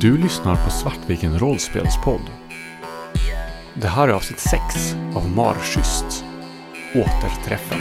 [0.00, 2.20] Du lyssnar på Svartviken rollspelspodd.
[3.74, 6.24] Det här är avsnitt 6 av Marschyst.
[6.94, 7.78] Återträffen.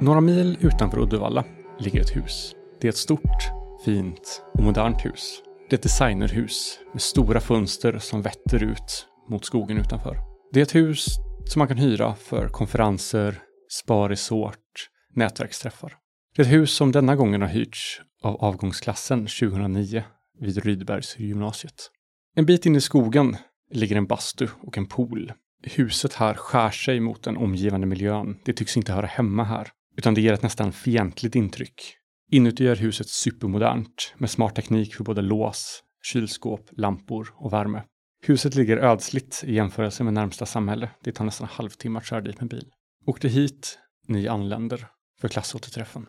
[0.00, 1.44] Några mil utanför Uddevalla
[1.78, 2.52] ligger ett hus.
[2.80, 3.50] Det är ett stort,
[3.84, 5.42] fint och modernt hus.
[5.72, 10.16] Det är ett designerhus med stora fönster som vetter ut mot skogen utanför.
[10.52, 11.06] Det är ett hus
[11.46, 15.94] som man kan hyra för konferenser, spa-resort, nätverksträffar.
[16.36, 20.04] Det är ett hus som denna gången har hyrts av avgångsklassen 2009
[20.40, 21.90] vid Rydbergs gymnasiet.
[22.36, 23.36] En bit in i skogen
[23.70, 25.32] ligger en bastu och en pool.
[25.62, 28.38] Huset här skär sig mot den omgivande miljön.
[28.44, 31.96] Det tycks inte höra hemma här, utan det ger ett nästan fientligt intryck.
[32.34, 37.82] Inuti är huset supermodernt med smart teknik för både lås, kylskåp, lampor och värme.
[38.26, 40.90] Huset ligger ödsligt i jämförelse med närmsta samhälle.
[41.04, 42.66] Det tar nästan en halvtimme att köra dit med bil.
[43.06, 44.86] Åkte det hit ni anländer
[45.20, 46.06] för klassåterträffen.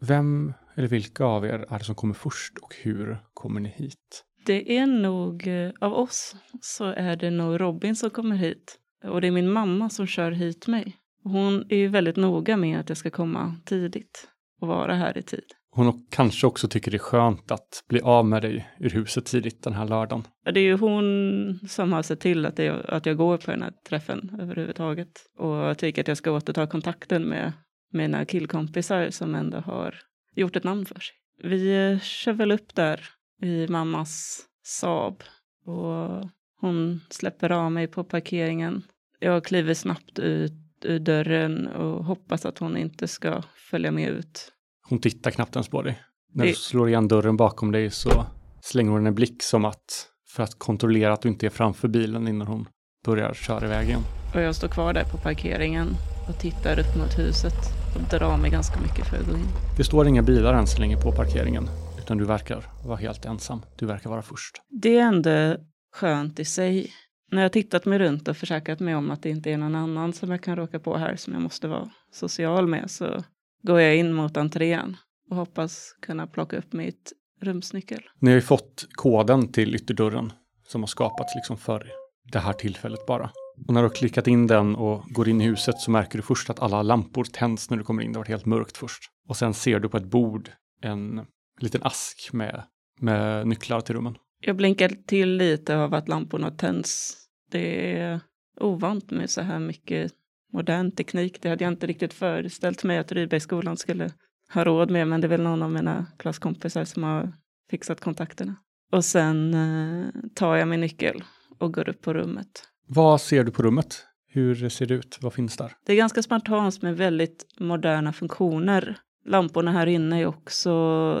[0.00, 4.24] Vem eller vilka av er är det som kommer först och hur kommer ni hit?
[4.46, 8.78] Det är nog, eh, av oss, så är det nog Robin som kommer hit.
[9.04, 10.96] Och det är min mamma som kör hit mig.
[11.22, 14.28] Hon är ju väldigt noga med att jag ska komma tidigt
[14.60, 15.54] och vara här i tid.
[15.70, 19.62] Hon kanske också tycker det är skönt att bli av med dig ur huset tidigt
[19.62, 20.24] den här lördagen.
[20.44, 23.50] Ja, Det är ju hon som har sett till att, det, att jag går på
[23.50, 25.12] den här träffen överhuvudtaget.
[25.38, 27.52] Och jag tycker att jag ska återta kontakten med
[27.92, 29.94] mina killkompisar som ändå har
[30.34, 31.14] gjort ett namn för sig.
[31.42, 33.00] Vi kör väl upp där
[33.42, 35.22] i mammas Saab
[35.64, 36.30] och
[36.60, 38.82] hon släpper av mig på parkeringen.
[39.18, 40.52] Jag kliver snabbt ut
[40.84, 44.52] ur dörren och hoppas att hon inte ska följa med ut.
[44.88, 45.98] Hon tittar knappt ens på dig.
[46.32, 48.26] När du slår igen dörren bakom dig så
[48.60, 52.28] slänger hon en blick som att för att kontrollera att du inte är framför bilen
[52.28, 52.68] innan hon
[53.04, 54.00] börjar köra iväg igen.
[54.34, 55.88] Och jag står kvar där på parkeringen
[56.28, 57.54] och tittar upp mot huset
[57.94, 59.48] och drar mig ganska mycket för att gå in.
[59.76, 61.68] Det står inga bilar än så länge på parkeringen,
[61.98, 63.60] utan du verkar vara helt ensam.
[63.78, 64.62] Du verkar vara först.
[64.68, 65.56] Det är ändå
[65.94, 66.92] skönt i sig.
[67.30, 70.12] När jag tittat mig runt och försäkrat mig om att det inte är någon annan
[70.12, 73.24] som jag kan råka på här som jag måste vara social med så
[73.62, 74.96] går jag in mot entrén
[75.30, 78.02] och hoppas kunna plocka upp mitt rumsnyckel.
[78.18, 80.32] Ni har ju fått koden till ytterdörren
[80.66, 81.92] som har skapats liksom för
[82.32, 83.30] det här tillfället bara.
[83.66, 86.22] Och när du har klickat in den och går in i huset så märker du
[86.22, 88.12] först att alla lampor tänds när du kommer in.
[88.12, 89.02] Det har varit helt mörkt först.
[89.28, 90.50] Och sen ser du på ett bord
[90.82, 91.26] en
[91.60, 92.62] liten ask med,
[93.00, 94.16] med nycklar till rummen.
[94.40, 97.16] Jag blinkar till lite av att lamporna tänds.
[97.50, 98.20] Det är
[98.60, 100.12] ovant med så här mycket
[100.52, 101.42] modern teknik.
[101.42, 104.10] Det hade jag inte riktigt föreställt mig att Rydbergsskolan skulle
[104.54, 107.32] ha råd med, men det är väl någon av mina klasskompisar som har
[107.70, 108.56] fixat kontakterna.
[108.92, 111.24] Och sen eh, tar jag min nyckel
[111.58, 112.48] och går upp på rummet.
[112.86, 114.04] Vad ser du på rummet?
[114.30, 115.18] Hur ser det ut?
[115.20, 115.72] Vad finns där?
[115.86, 118.98] Det är ganska spartanskt med väldigt moderna funktioner.
[119.24, 120.72] Lamporna här inne är också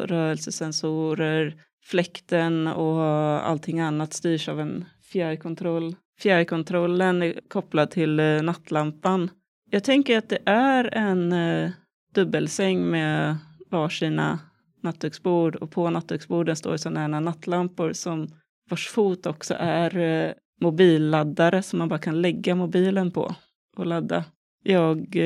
[0.06, 1.54] rörelsesensorer.
[1.84, 3.02] Fläkten och
[3.48, 5.96] allting annat styrs av en fjärrkontroll.
[6.18, 9.30] Fjärrkontrollen är kopplad till eh, nattlampan.
[9.70, 11.70] Jag tänker att det är en eh,
[12.14, 13.36] dubbelsäng med
[13.70, 14.38] varsina
[14.82, 18.28] nattduksbord och på nattduksborden står sådana här nattlampor som
[18.70, 23.34] vars fot också är eh, mobilladdare som man bara kan lägga mobilen på
[23.76, 24.24] och ladda.
[24.62, 25.16] Jag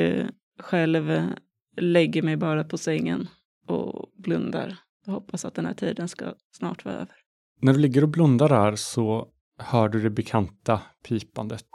[0.59, 1.23] själv
[1.77, 3.29] lägger mig bara på sängen
[3.67, 4.77] och blundar
[5.07, 7.17] och hoppas att den här tiden ska snart vara över.
[7.61, 9.31] När du ligger och blundar där så
[9.67, 11.69] hör du det bekanta pipandet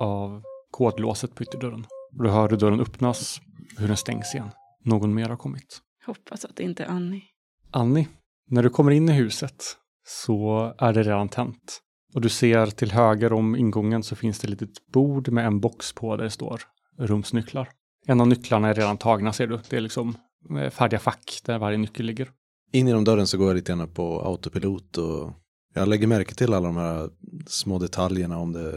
[0.00, 1.86] av kodlåset på ytterdörren.
[2.18, 3.40] Och du hör hur dörren öppnas,
[3.78, 4.50] hur den stängs igen.
[4.84, 5.80] Någon mer har kommit.
[6.06, 7.22] Hoppas att det inte är Annie.
[7.70, 8.08] Annie,
[8.50, 9.64] när du kommer in i huset
[10.06, 11.80] så är det redan tänt.
[12.14, 15.60] Och du ser till höger om ingången så finns det ett litet bord med en
[15.60, 16.62] box på där det står
[16.98, 17.68] rumsnycklar.
[18.06, 19.60] En av nycklarna är redan tagna ser du.
[19.70, 20.16] Det är liksom
[20.58, 22.30] eh, färdiga fack där varje nyckel ligger.
[22.72, 25.32] In genom dörren så går jag lite grann på autopilot och
[25.74, 27.10] jag lägger märke till alla de här
[27.46, 28.70] små detaljerna om det,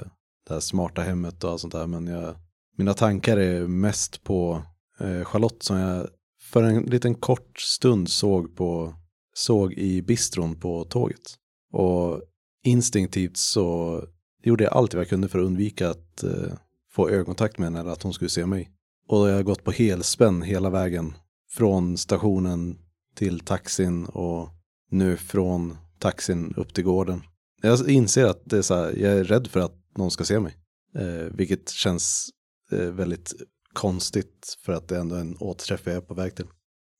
[0.47, 1.87] det här smarta hemmet och allt sånt där.
[1.87, 2.35] Men jag,
[2.77, 4.61] mina tankar är mest på
[4.99, 6.07] eh, Charlotte som jag
[6.41, 8.93] för en liten kort stund såg, på,
[9.33, 11.35] såg i bistron på tåget.
[11.73, 12.21] Och
[12.63, 14.01] instinktivt så
[14.43, 16.53] gjorde jag allt jag kunde för att undvika att eh,
[16.91, 18.71] få ögonkontakt med henne eller att hon skulle se mig.
[19.07, 21.13] Och jag har gått på helspänn hela vägen
[21.49, 22.77] från stationen
[23.15, 24.49] till taxin och
[24.91, 27.21] nu från taxin upp till gården.
[27.61, 30.39] Jag inser att det är så här, jag är rädd för att någon ska se
[30.39, 30.55] mig.
[30.95, 32.29] Eh, vilket känns
[32.71, 33.33] eh, väldigt
[33.73, 36.45] konstigt för att det är ändå en återträff jag är på väg till.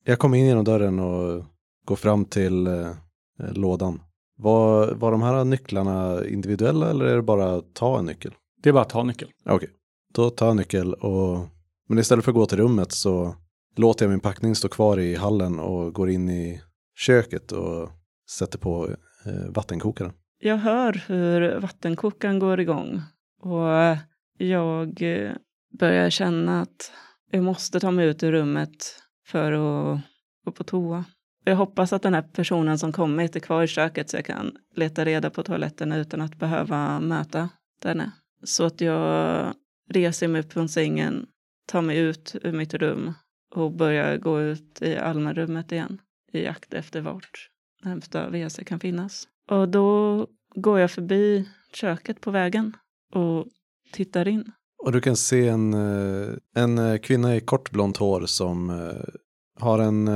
[0.04, 1.44] Jag kommer in genom dörren och
[1.86, 2.92] går fram till eh,
[3.38, 4.02] lådan
[4.38, 8.34] Var, var de här nycklarna individuella eller är det bara att ta en nyckel?
[8.62, 9.28] Det är bara att ta nyckel.
[9.44, 9.70] Okej,
[10.14, 11.48] då tar jag nyckel och
[11.88, 13.34] men istället för att gå till rummet så
[13.76, 16.62] låter jag min packning stå kvar i hallen och går in i
[16.96, 17.90] köket och
[18.30, 18.88] sätter på
[19.24, 20.12] eh, vattenkokaren.
[20.38, 23.02] Jag hör hur vattenkokaren går igång
[23.40, 23.96] och
[24.38, 25.32] jag eh,
[25.78, 26.92] börjar känna att
[27.30, 30.00] jag måste ta mig ut ur rummet för att
[30.44, 31.04] gå på toa.
[31.44, 34.56] Jag hoppas att den här personen som kommit är kvar i köket så jag kan
[34.74, 37.48] leta reda på toaletten utan att behöva möta
[37.82, 38.12] denne.
[38.44, 39.54] Så att jag
[39.90, 41.26] reser mig upp från sängen,
[41.66, 43.12] tar mig ut ur mitt rum
[43.54, 46.00] och börjar gå ut i allmänrummet igen
[46.32, 47.50] i jakt efter vart
[47.86, 49.28] närmsta WC kan finnas.
[49.50, 52.76] Och då går jag förbi köket på vägen
[53.14, 53.46] och
[53.92, 54.52] tittar in.
[54.78, 59.14] Och du kan se en, eh, en eh, kvinna i kort blont hår som eh,
[59.60, 60.06] har en,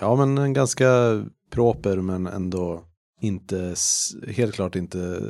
[0.00, 0.86] ja men en ganska
[1.50, 2.84] proper men ändå
[3.20, 3.74] inte,
[4.28, 5.20] helt klart inte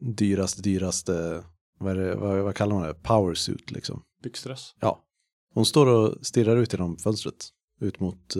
[0.00, 1.42] dyrast, dyraste,
[1.78, 4.02] vad, är det, vad, vad kallar man det, powersuit liksom.
[4.22, 4.74] Byxdress.
[4.80, 5.04] Ja.
[5.54, 7.48] Hon står och stirrar ut genom fönstret,
[7.80, 8.34] ut mot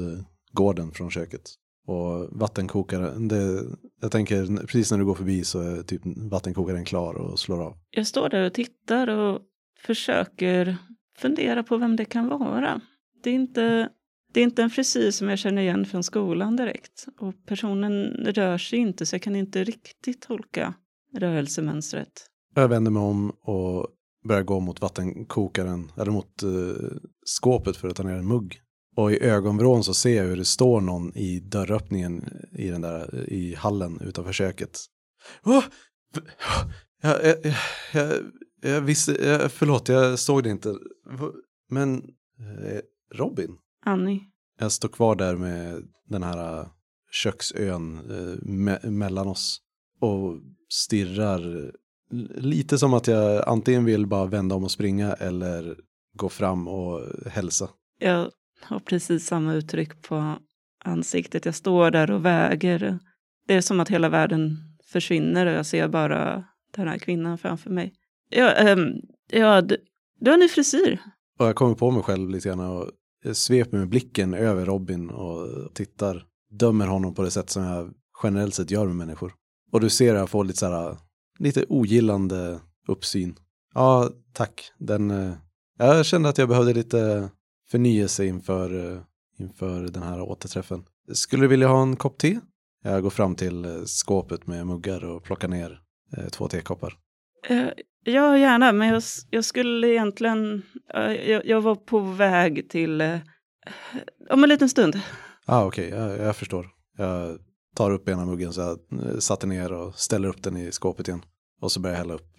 [0.52, 1.54] gården från köket.
[1.86, 3.64] Och vattenkokaren, det,
[4.00, 7.76] jag tänker precis när du går förbi så är typ vattenkokaren klar och slår av.
[7.90, 9.40] Jag står där och tittar och
[9.80, 10.76] försöker
[11.18, 12.80] fundera på vem det kan vara.
[13.22, 13.88] Det är inte,
[14.32, 17.06] det är inte en frisyr som jag känner igen från skolan direkt.
[17.20, 20.74] Och personen rör sig inte så jag kan inte riktigt tolka
[21.16, 22.26] rörelsemönstret.
[22.54, 23.86] Jag vänder mig om och
[24.28, 28.60] börjar gå mot vattenkokaren, eller mot eh, skåpet för att ta ner en mugg.
[28.96, 32.24] Och i ögonvrån så ser jag hur det står någon i dörröppningen
[32.58, 34.78] i den där, i hallen utanför köket.
[35.44, 35.64] Åh!
[37.02, 37.54] Jag, jag, jag,
[37.92, 38.12] jag,
[38.62, 40.74] jag visste, jag, förlåt, jag såg det inte.
[41.70, 41.94] Men,
[42.38, 42.80] eh,
[43.14, 43.56] Robin?
[43.86, 44.20] Annie,
[44.58, 46.66] Jag står kvar där med den här äh,
[47.22, 49.58] köksön eh, me- mellan oss
[50.00, 51.72] och stirrar
[52.36, 55.76] lite som att jag antingen vill bara vända om och springa eller
[56.16, 57.68] gå fram och hälsa.
[57.98, 58.30] jag
[58.64, 60.36] har precis samma uttryck på
[60.84, 61.44] ansiktet.
[61.44, 62.98] Jag står där och väger.
[63.46, 66.44] Det är som att hela världen försvinner och jag ser bara
[66.76, 67.94] den här kvinnan framför mig.
[68.30, 68.92] Ja, ehm,
[69.30, 69.76] ja du,
[70.20, 70.98] du har en ny frisyr.
[71.38, 72.90] Och jag kommer på mig själv lite grann och
[73.32, 77.92] sveper med blicken över Robin och tittar, dömer honom på det sätt som jag
[78.22, 79.32] generellt sett gör med människor.
[79.72, 80.96] Och du ser jag får lite så här,
[81.38, 83.34] lite ogillande uppsyn.
[83.74, 84.72] Ja, tack.
[84.78, 85.32] Den, eh,
[85.78, 87.30] jag kände att jag behövde lite
[87.72, 89.00] förnyelse inför, eh,
[89.38, 90.84] inför den här återträffen.
[91.12, 92.40] Skulle du vilja ha en kopp te?
[92.82, 95.80] Jag går fram till eh, skåpet med muggar och plockar ner
[96.16, 96.94] eh, två tekoppar.
[98.04, 100.62] Ja, gärna, men jag, jag skulle egentligen...
[101.26, 103.20] Jag, jag var på väg till...
[104.30, 105.00] Om en liten stund.
[105.46, 106.66] ah, okej, jag, jag förstår.
[106.98, 107.38] Jag
[107.76, 108.78] tar upp ena muggen så jag
[109.22, 111.22] satte ner och ställer upp den i skåpet igen.
[111.60, 112.36] Och så börjar jag hälla upp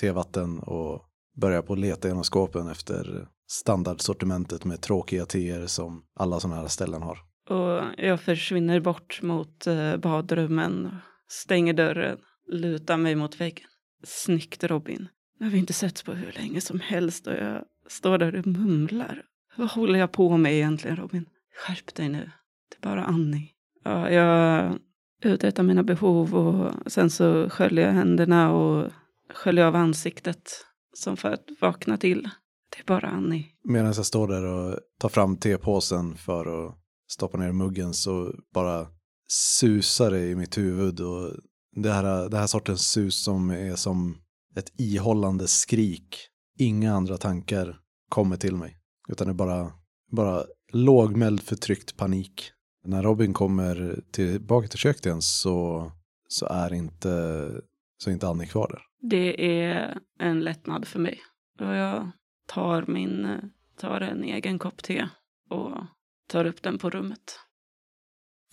[0.00, 1.02] tevatten och
[1.36, 6.68] börjar på att leta genom skåpen efter standardsortimentet med tråkiga teer som alla sådana här
[6.68, 7.18] ställen har.
[7.48, 10.96] Och jag försvinner bort mot eh, badrummen,
[11.28, 12.18] stänger dörren,
[12.48, 13.66] lutar mig mot väggen.
[14.04, 15.08] Snyggt Robin.
[15.38, 18.46] Nu har vi inte setts på hur länge som helst och jag står där och
[18.46, 19.22] mumlar.
[19.56, 21.26] Vad håller jag på med egentligen Robin?
[21.54, 22.30] Skärp dig nu.
[22.70, 23.50] Det är bara Annie.
[23.84, 24.72] Ja, jag
[25.22, 28.90] uträttar mina behov och sen så sköljer jag händerna och
[29.34, 30.52] sköljer av ansiktet
[30.92, 32.22] som för att vakna till.
[32.76, 33.46] Det är bara Annie.
[33.64, 36.74] Medan jag står där och tar fram tepåsen för att
[37.08, 38.86] stoppa ner muggen så bara
[39.28, 41.32] susar det i mitt huvud och
[41.76, 44.16] det här, det här sortens sus som är som
[44.56, 46.16] ett ihållande skrik.
[46.58, 49.72] Inga andra tankar kommer till mig, utan det är bara,
[50.10, 52.50] bara lågmäld förtryckt panik.
[52.84, 55.92] När Robin kommer tillbaka till köket igen så,
[56.28, 57.50] så är inte,
[57.98, 58.82] så är inte Annie kvar där.
[59.02, 61.20] Det är en lättnad för mig.
[61.60, 62.10] Och jag
[62.46, 63.40] tar min,
[63.78, 65.08] tar en egen kopp te
[65.50, 65.76] och
[66.28, 67.38] tar upp den på rummet.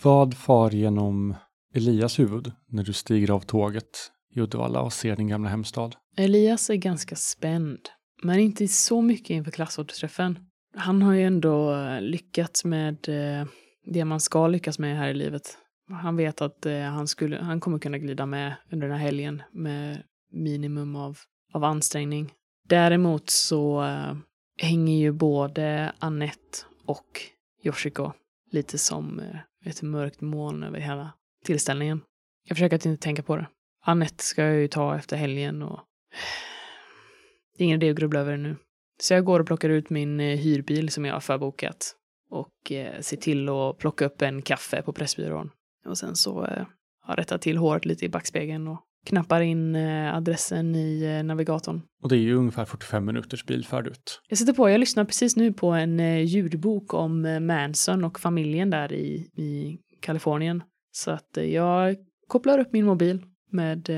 [0.03, 1.35] Vad far genom
[1.73, 5.95] Elias huvud när du stiger av tåget i Uddevalla och ser din gamla hemstad?
[6.17, 7.79] Elias är ganska spänd,
[8.23, 10.39] men inte så mycket inför klassåterträffen.
[10.75, 13.47] Han har ju ändå lyckats med eh,
[13.85, 15.57] det man ska lyckas med här i livet.
[16.01, 19.43] Han vet att eh, han, skulle, han kommer kunna glida med under den här helgen
[19.51, 21.17] med minimum av,
[21.53, 22.33] av ansträngning.
[22.67, 24.15] Däremot så äh,
[24.61, 27.21] hänger ju både Annette och
[27.63, 28.11] Yoshiko
[28.51, 31.13] lite som äh, ett mörkt moln över hela
[31.45, 32.01] tillställningen.
[32.47, 33.47] Jag försöker att inte tänka på det.
[33.85, 35.79] Annette ska jag ju ta efter helgen och
[37.57, 38.55] det är ingen idé att grubbla över det nu.
[39.01, 41.95] Så jag går och plockar ut min eh, hyrbil som jag har förbokat
[42.29, 45.51] och eh, ser till att plocka upp en kaffe på Pressbyrån.
[45.85, 46.65] Och sen så, eh,
[47.01, 51.81] har rättat till håret lite i backspegeln och knappar in eh, adressen i eh, navigatorn.
[52.01, 54.21] Och det är ju ungefär 45 minuters bilfärd ut.
[54.29, 58.69] Jag sätter på, jag lyssnar precis nu på en eh, ljudbok om Manson och familjen
[58.69, 60.63] där i, i Kalifornien.
[60.91, 61.95] Så att jag
[62.27, 63.89] kopplar upp min mobil med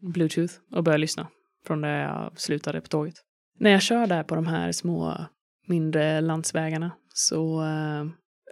[0.00, 1.28] bluetooth och börjar lyssna
[1.66, 3.14] från där jag slutade på tåget.
[3.58, 5.16] När jag kör där på de här små
[5.66, 7.64] mindre landsvägarna så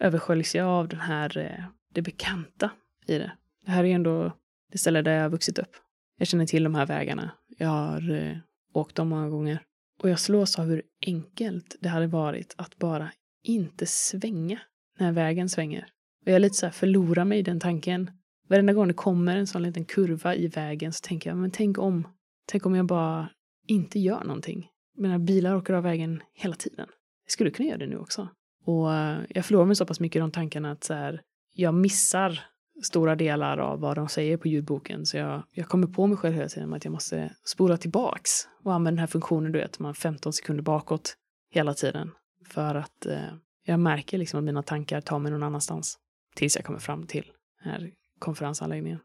[0.01, 1.65] översköljs jag av den här,
[1.95, 2.71] det bekanta
[3.07, 3.33] i det.
[3.67, 4.33] Det här är ändå
[4.73, 5.77] det ställe där jag har vuxit upp.
[6.21, 7.31] Jag känner till de här vägarna.
[7.59, 8.37] Jag har eh,
[8.73, 9.63] åkt dem många gånger.
[10.03, 13.11] Och jag slås av hur enkelt det hade varit att bara
[13.45, 14.59] inte svänga
[14.99, 15.87] när vägen svänger.
[16.23, 18.11] Och jag är lite så här förlorar mig i den tanken.
[18.49, 21.79] Varenda gång det kommer en sån liten kurva i vägen så tänker jag, men tänk
[21.79, 22.09] om.
[22.47, 23.29] Tänk om jag bara
[23.67, 24.69] inte gör någonting.
[24.99, 26.87] Mina bilar åker av vägen hela tiden.
[27.25, 28.29] Jag skulle kunna göra det nu också.
[28.65, 31.21] Och eh, jag förlorar mig så pass mycket i de tankarna att så här,
[31.55, 32.41] jag missar
[32.83, 35.07] stora delar av vad de säger på ljudboken.
[35.07, 38.31] Så jag, jag kommer på mig själv hela tiden att jag måste spola tillbaks
[38.65, 41.17] och använda den här funktionen, du vet, man 15 sekunder bakåt
[41.51, 42.11] hela tiden.
[42.47, 43.35] För att eh,
[43.65, 45.99] jag märker liksom att mina tankar tar mig någon annanstans.
[46.35, 47.25] Tills jag kommer fram till
[47.63, 48.99] den här konferensanläggningen.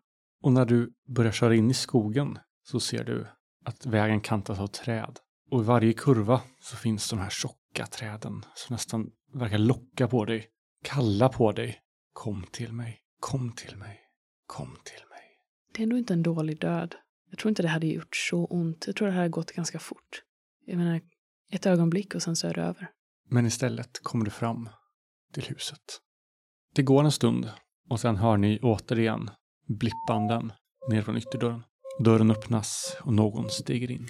[0.44, 3.27] Och när du börjar köra in i skogen så ser du
[3.65, 5.20] att vägen kantas av träd.
[5.51, 10.25] Och i varje kurva så finns de här tjocka träden som nästan verkar locka på
[10.25, 10.48] dig,
[10.84, 11.82] kalla på dig.
[12.13, 14.00] Kom till mig, kom till mig,
[14.48, 15.24] kom till mig.
[15.74, 16.96] Det är ändå inte en dålig död.
[17.29, 18.84] Jag tror inte det hade gjort så ont.
[18.88, 20.24] Jag tror det hade gått ganska fort.
[20.65, 21.01] Jag menar,
[21.51, 22.89] ett ögonblick och sen så är det över.
[23.29, 24.70] Men istället kommer du fram
[25.34, 26.01] till huset.
[26.75, 27.51] Det går en stund
[27.89, 29.29] och sen hör ni återigen
[29.67, 30.51] blippanden
[30.89, 31.63] ner från ytterdörren.
[32.03, 34.08] Dörren öppnas och någon stiger in.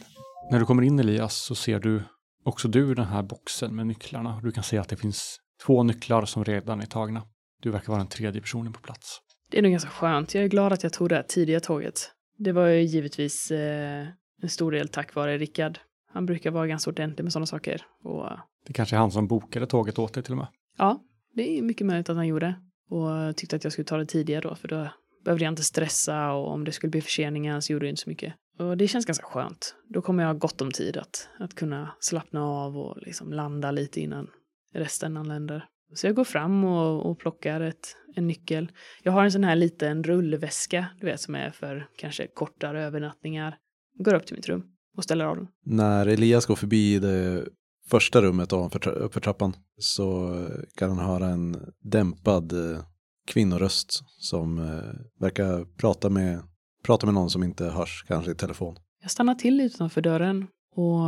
[0.51, 2.03] När du kommer in Elias så ser du
[2.43, 4.41] också du den här boxen med nycklarna.
[4.43, 7.23] Du kan se att det finns två nycklar som redan är tagna.
[7.61, 9.21] Du verkar vara den tredje personen på plats.
[9.51, 10.35] Det är nog ganska skönt.
[10.35, 12.11] Jag är glad att jag tog det här tidiga tåget.
[12.37, 14.07] Det var ju givetvis eh,
[14.41, 15.79] en stor del tack vare Rickard.
[16.13, 17.81] Han brukar vara ganska ordentlig med sådana saker.
[18.03, 18.29] Och
[18.67, 20.47] Det kanske är han som bokade tåget åt dig till och med.
[20.77, 22.55] ja, det är mycket möjligt att han gjorde.
[22.89, 24.89] Och tyckte att jag skulle ta det tidigare då, för då
[25.25, 28.09] behövde jag inte stressa och om det skulle bli förseningar så gjorde det inte så
[28.09, 28.33] mycket.
[28.59, 29.75] Och det känns ganska skönt.
[29.89, 33.71] Då kommer jag ha gott om tid att, att kunna slappna av och liksom landa
[33.71, 34.27] lite innan
[34.73, 35.65] resten anländer.
[35.93, 38.71] Så jag går fram och, och plockar ett, en nyckel.
[39.03, 43.57] Jag har en sån här liten rullväska, du vet, som är för kanske kortare övernattningar.
[44.03, 44.63] Går upp till mitt rum
[44.97, 45.47] och ställer av den.
[45.65, 47.45] När Elias går förbi det
[47.89, 50.39] första rummet ovanför uppför trappan så
[50.75, 52.79] kan han höra en dämpad eh,
[53.27, 56.41] kvinnoröst som eh, verkar prata med,
[56.83, 58.75] prata med någon som inte hörs, kanske i telefon.
[59.01, 61.01] Jag stannar till utanför dörren och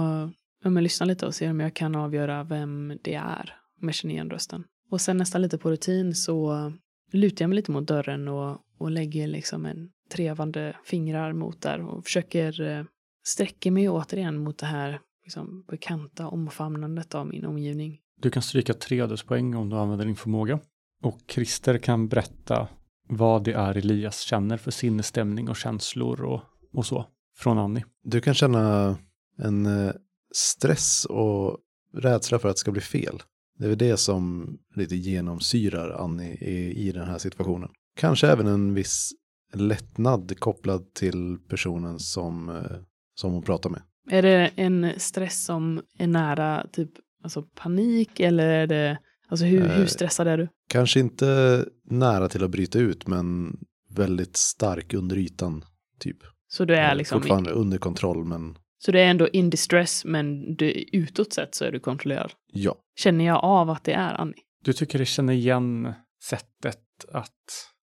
[0.64, 3.56] ja, lyssnar lite och ser om jag kan avgöra vem det är.
[3.82, 4.64] Om jag känner igen rösten.
[4.92, 6.72] Och sen nästan lite på rutin så
[7.12, 11.82] lutar jag mig lite mot dörren och, och lägger liksom en trevande fingrar mot där
[11.82, 12.84] och försöker eh,
[13.26, 18.00] sträcka mig återigen mot det här liksom, bekanta omfamnandet av min omgivning.
[18.22, 20.60] Du kan stryka tre ödespoäng om du använder din förmåga.
[21.04, 22.68] Och Christer kan berätta
[23.10, 26.42] vad det är Elias känner för sinnesstämning och känslor och,
[26.74, 27.06] och så
[27.38, 27.86] från Annie.
[28.04, 28.98] Du kan känna
[29.38, 29.94] en eh,
[30.34, 31.58] stress och
[31.94, 33.22] rädsla för att det ska bli fel.
[33.58, 37.70] Det är väl det som lite genomsyrar Annie i, i den här situationen.
[37.96, 39.12] Kanske även en viss
[39.54, 42.78] lättnad kopplad till personen som, eh,
[43.16, 43.82] som hon pratar med.
[44.10, 46.92] Är det en stress som är nära typ
[47.24, 48.98] alltså panik eller är det
[49.28, 50.48] alltså hur, hur Eh, stressad är du?
[50.70, 53.58] Kanske inte nära till att bryta ut men
[53.90, 55.64] väldigt stark under ytan.
[56.00, 56.18] Typ.
[56.48, 60.06] Så du är Eh, liksom Fortfarande under kontroll men Så du är ändå in distress
[60.06, 62.32] men du, utåt sett så är du kontrollerad.
[62.54, 62.76] ja.
[62.96, 64.42] Känner jag av att det är Annie?
[64.64, 65.94] Du tycker det känner igen
[66.24, 66.82] sättet
[67.12, 67.34] att,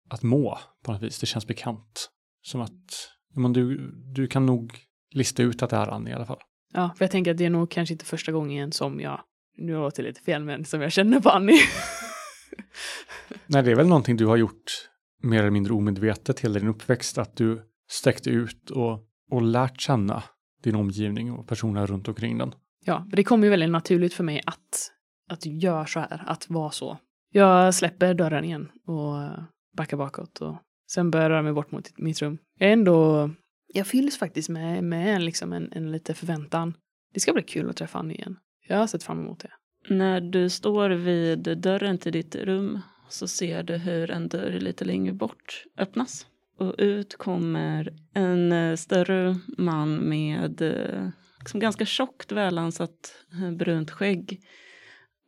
[0.10, 1.20] att må på något vis.
[1.20, 2.10] Det känns bekant.
[2.42, 4.74] Som att men du, du kan nog
[5.14, 6.40] lista ut att det är Annie i alla fall.
[6.74, 9.22] Ja, för jag tänker att det är nog kanske inte första gången som jag,
[9.58, 11.60] nu låter det lite fel, men som jag känner på Annie.
[13.46, 14.90] Nej, det är väl någonting du har gjort
[15.24, 17.18] mer eller mindre omedvetet hela din uppväxt.
[17.18, 19.00] Att du sträckte ut och,
[19.32, 20.24] och lärt känna
[20.68, 22.56] din omgivning och personerna runt omkring den.
[22.86, 24.92] ja, för det kommer ju väldigt naturligt för mig att,
[25.30, 26.98] att göra så här, att vara så.
[27.34, 29.46] Jag släpper dörren igen och
[29.78, 30.56] backar bakåt och
[30.92, 32.38] sen börjar jag röra mig bort mot mitt rum.
[32.60, 33.30] Jag är ändå,
[33.74, 36.74] jag fylls faktiskt med, med liksom en, en lite förväntan.
[37.14, 38.38] Det ska bli kul att träffa Annie igen.
[38.68, 39.52] Jag har sett fram emot det.
[39.90, 44.86] När du står vid dörren till ditt rum så ser du hur en dörr lite
[44.86, 46.26] längre bort öppnas.
[46.58, 51.10] Och ut kommer en eh, större man med eh,
[51.40, 54.42] liksom ganska tjockt välansat eh, brunt skägg.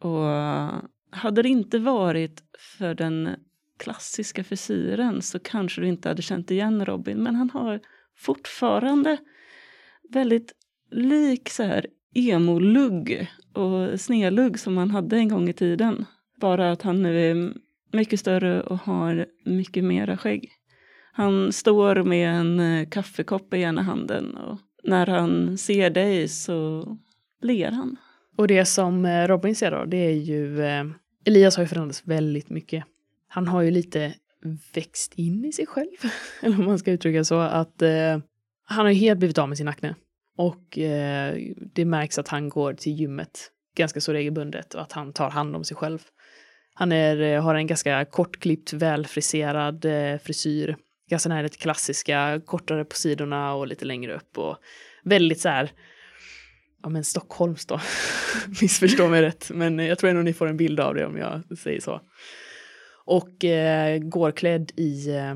[0.01, 0.25] Och
[1.11, 2.43] hade det inte varit
[2.79, 3.29] för den
[3.79, 7.23] klassiska frisyren så kanske du inte hade känt igen Robin.
[7.23, 7.79] Men han har
[8.17, 9.17] fortfarande
[10.09, 10.53] väldigt
[10.91, 16.05] lik så här emo-lugg och snedlugg som han hade en gång i tiden.
[16.41, 17.53] Bara att han nu är
[17.91, 20.58] mycket större och har mycket mera skägg.
[21.19, 26.87] Han står med en eh, kaffekopp i ena handen och när han ser dig så
[27.41, 27.95] ler han.
[28.37, 30.63] Och det som eh, Robin ser då, det är ju...
[30.63, 30.85] Eh,
[31.25, 32.83] Elias har ju förändrats väldigt mycket.
[33.27, 34.13] Han har ju lite
[34.73, 36.11] växt in i sig själv,
[36.41, 38.19] eller om man ska uttrycka så, att eh,
[38.63, 39.95] han har ju helt blivit av med sin akne.
[40.37, 41.35] Och eh,
[41.73, 45.55] det märks att han går till gymmet ganska så regelbundet och att han tar hand
[45.55, 45.99] om sig själv.
[46.73, 50.75] Han är, har en ganska kortklippt, välfriserad eh, frisyr.
[51.09, 54.37] Ganska nära det klassiska, kortare på sidorna och lite längre upp.
[54.37, 54.57] Och
[55.03, 55.71] väldigt så här,
[56.83, 57.81] ja men Stockholms då.
[58.61, 61.57] Missförstå mig rätt, men jag tror ändå ni får en bild av det om jag
[61.57, 62.01] säger så.
[63.05, 65.35] Och eh, går klädd i eh,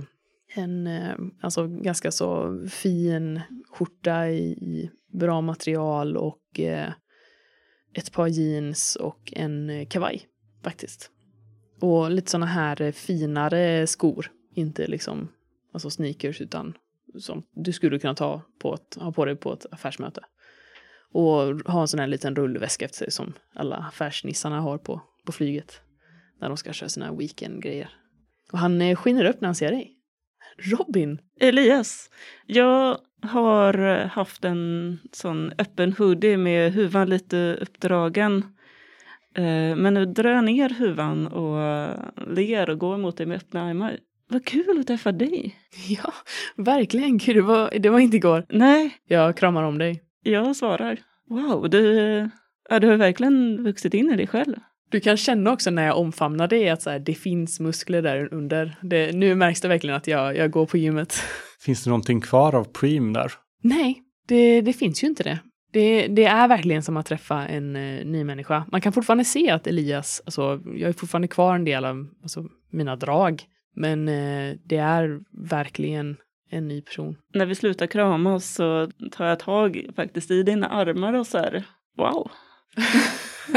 [0.55, 6.89] en eh, alltså ganska så fin skjorta i, i bra material och eh,
[7.93, 10.21] ett par jeans och en eh, kavaj
[10.63, 11.09] faktiskt.
[11.79, 15.29] Och lite sådana här eh, finare skor, inte liksom
[15.73, 16.77] alltså sneakers utan
[17.19, 20.21] som du skulle kunna ta på ett, ha på dig på ett affärsmöte.
[21.11, 21.31] Och
[21.71, 25.81] ha en sån här liten rullväska efter sig som alla affärsnissarna har på, på flyget.
[26.39, 27.89] När de ska köra sina weekendgrejer.
[28.51, 29.97] Och han eh, skiner upp när han ser dig.
[30.57, 31.21] Robin!
[31.39, 32.09] Elias,
[32.45, 38.37] jag har eh, haft en sån öppen hoodie med huvan lite uppdragen.
[39.35, 41.57] Eh, men nu drar jag ner huvan och
[42.27, 43.99] ler och går mot dig med öppna armar.
[44.29, 45.55] Vad kul att träffa dig.
[45.87, 46.13] Ja,
[46.57, 47.17] verkligen.
[47.17, 48.45] Gud, det var, det var inte igår.
[48.49, 50.01] Nej, Jag kramar om dig.
[50.23, 50.97] jag svarar.
[51.29, 52.29] Wow, du,
[52.69, 54.55] ja, du har verkligen vuxit in i dig själv.
[54.91, 58.33] Du kan känna också när jag omfamnar dig att så här, det finns muskler där
[58.33, 58.75] under.
[58.81, 61.13] Det, nu märks det verkligen att jag, jag går på gymmet.
[61.59, 63.31] Finns det någonting kvar av Preem där?
[63.63, 65.39] Nej, det, det finns ju inte det.
[65.73, 66.07] det.
[66.07, 68.65] Det är verkligen som att träffa en eh, ny människa.
[68.71, 72.45] Man kan fortfarande se att Elias, alltså jag är fortfarande kvar en del av alltså,
[72.71, 73.43] mina drag.
[73.73, 76.17] Men eh, det är verkligen
[76.49, 77.17] en ny person.
[77.33, 81.63] När vi slutar kramas så tar jag tag faktiskt i dina armar och så här.
[81.97, 82.31] Wow.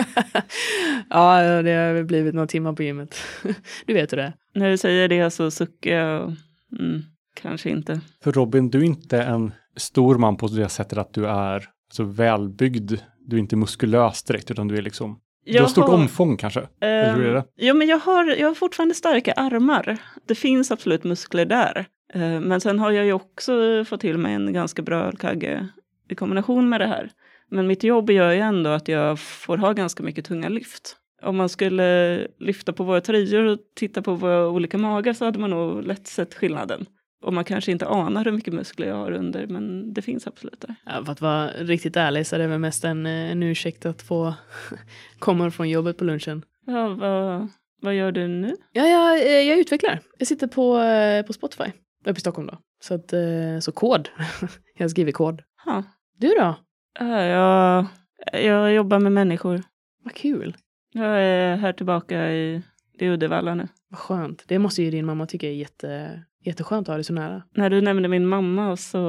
[1.11, 3.16] ja, det har blivit några timmar på gymmet.
[3.87, 4.33] du vet hur det är.
[4.55, 6.22] När du säger det så suckar jag.
[6.22, 6.33] och,
[6.79, 7.02] Mm,
[7.35, 8.00] kanske inte.
[8.22, 12.05] För Robin, du är inte en stor man på det sättet att du är så
[12.05, 12.92] välbyggd.
[13.18, 15.20] Du är inte muskulös direkt, utan du är liksom...
[15.46, 16.68] du har stort omfång kanske?
[16.80, 17.44] Eller hur är det?
[17.56, 19.96] Jo, men jag har, jag har fortfarande starka armar.
[20.26, 21.87] Det finns absolut muskler där.
[22.14, 25.68] Eh, Men sen har jag ju också fått till mig en ganska bra ölkagge
[26.11, 27.11] i kombination med det här.
[27.50, 30.96] Men mitt jobb gör ju ändå att jag får ha ganska mycket tunga lyft.
[31.22, 35.38] Om man skulle lyfta på våra tröjor och titta på våra olika magar så hade
[35.38, 36.87] man nog lätt sett skillnaden.
[37.27, 40.61] Och man kanske inte anar hur mycket muskler jag har under, men det finns absolut
[40.61, 40.75] där.
[40.85, 43.87] Ja, för att vara riktigt ärlig så är det väl mest en, eh, en ursäkt
[43.87, 44.35] att få
[45.19, 46.45] komma från jobbet på lunchen.
[46.67, 47.49] Ja, vad,
[47.83, 48.57] vad gör du nu?
[48.73, 50.01] Ja, jag, eh, jag utvecklar.
[50.19, 51.73] Jag sitter på, eh, på Spotify.
[52.05, 52.59] Uppe i Stockholm då.
[52.81, 53.12] Så, att,
[53.61, 54.09] så kod.
[54.79, 55.43] jag skriver kod.
[55.65, 55.83] Ha.
[56.19, 56.55] Du då?
[56.99, 57.87] Ja, jag,
[58.33, 59.62] jag jobbar med människor.
[60.05, 60.57] Vad kul.
[60.93, 62.62] Jag är här tillbaka i,
[62.99, 63.69] i Uddevalla nu.
[63.89, 64.45] Vad skönt.
[64.47, 67.42] Det måste ju din mamma tycka är jätte, jätteskönt att ha dig så nära.
[67.54, 69.00] När du nämnde min mamma så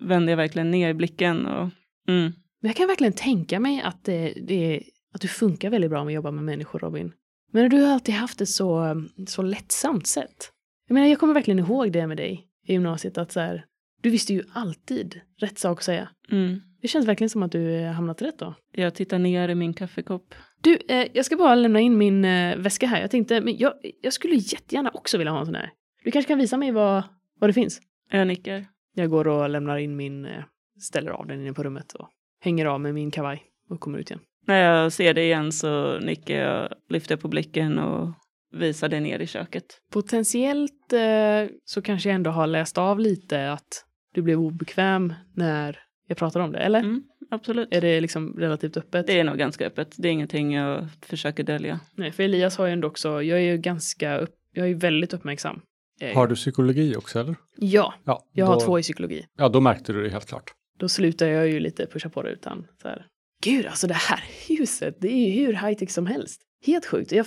[0.00, 1.46] vände jag verkligen ner i blicken.
[1.46, 1.70] Och,
[2.08, 2.32] mm.
[2.60, 4.82] Men jag kan verkligen tänka mig att, det, det,
[5.14, 7.12] att du funkar väldigt bra med att jobba med människor, Robin.
[7.52, 10.50] Men du har alltid haft ett så, så lättsamt sätt.
[10.88, 13.64] Jag menar, jag kommer verkligen ihåg det med dig i gymnasiet, att så här,
[14.02, 16.08] du visste ju alltid rätt sak att säga.
[16.30, 16.60] Mm.
[16.80, 18.54] Det känns verkligen som att du eh, hamnat rätt då.
[18.72, 20.34] Jag tittar ner i min kaffekopp.
[20.60, 23.00] Du, eh, jag ska bara lämna in min eh, väska här.
[23.00, 25.70] Jag tänkte, men jag, jag skulle jättegärna också vilja ha en sån här.
[26.04, 27.02] Du kanske kan visa mig vad,
[27.38, 27.80] vad det finns?
[28.10, 28.66] Jag nickar.
[28.94, 30.44] Jag går och lämnar in min, eh,
[30.80, 32.08] ställer av den inne på rummet och
[32.40, 34.20] hänger av med min kavaj och kommer ut igen.
[34.46, 38.12] När jag ser det igen så nickar jag, lyfter på blicken och
[38.52, 39.64] visar det ner i köket.
[39.92, 45.80] Potentiellt eh, så kanske jag ändå har läst av lite att du blev obekväm när
[46.06, 46.80] jag pratade om det, eller?
[46.80, 47.68] Mm, absolut.
[47.70, 49.06] Är det liksom relativt öppet?
[49.06, 49.94] Det är nog ganska öppet.
[49.98, 51.80] Det är ingenting jag försöker dölja.
[51.94, 54.74] Nej, för Elias har ju ändå också, jag är ju ganska, upp, jag är ju
[54.74, 55.60] väldigt uppmärksam.
[56.00, 57.36] Eh, Har du psykologi också eller?
[57.56, 59.26] Ja, Ja, jag då, har två i psykologi.
[59.36, 60.54] Ja, då märkte du det helt klart.
[60.78, 63.06] Då slutar jag ju lite pusha på det utan så här.
[63.42, 66.40] Gud, alltså det här huset, det är ju hur high tech som helst.
[66.66, 67.12] Helt sjukt.
[67.12, 67.26] Jag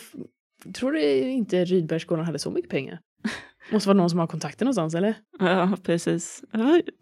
[0.75, 2.99] tror det inte Rydbergsgården hade så mycket pengar.
[3.71, 5.15] Måste vara någon som har kontakter någonstans, eller?
[5.39, 6.43] Ja, precis.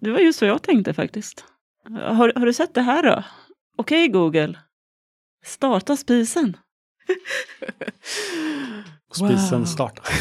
[0.01, 1.45] Det var- just så jag tänkte faktiskt.
[1.89, 3.23] Har, har du sett det här då?
[3.77, 4.59] Okej Google.
[5.45, 6.57] Starta spisen.
[9.09, 9.65] Och spisen Wow.
[9.65, 10.05] startar.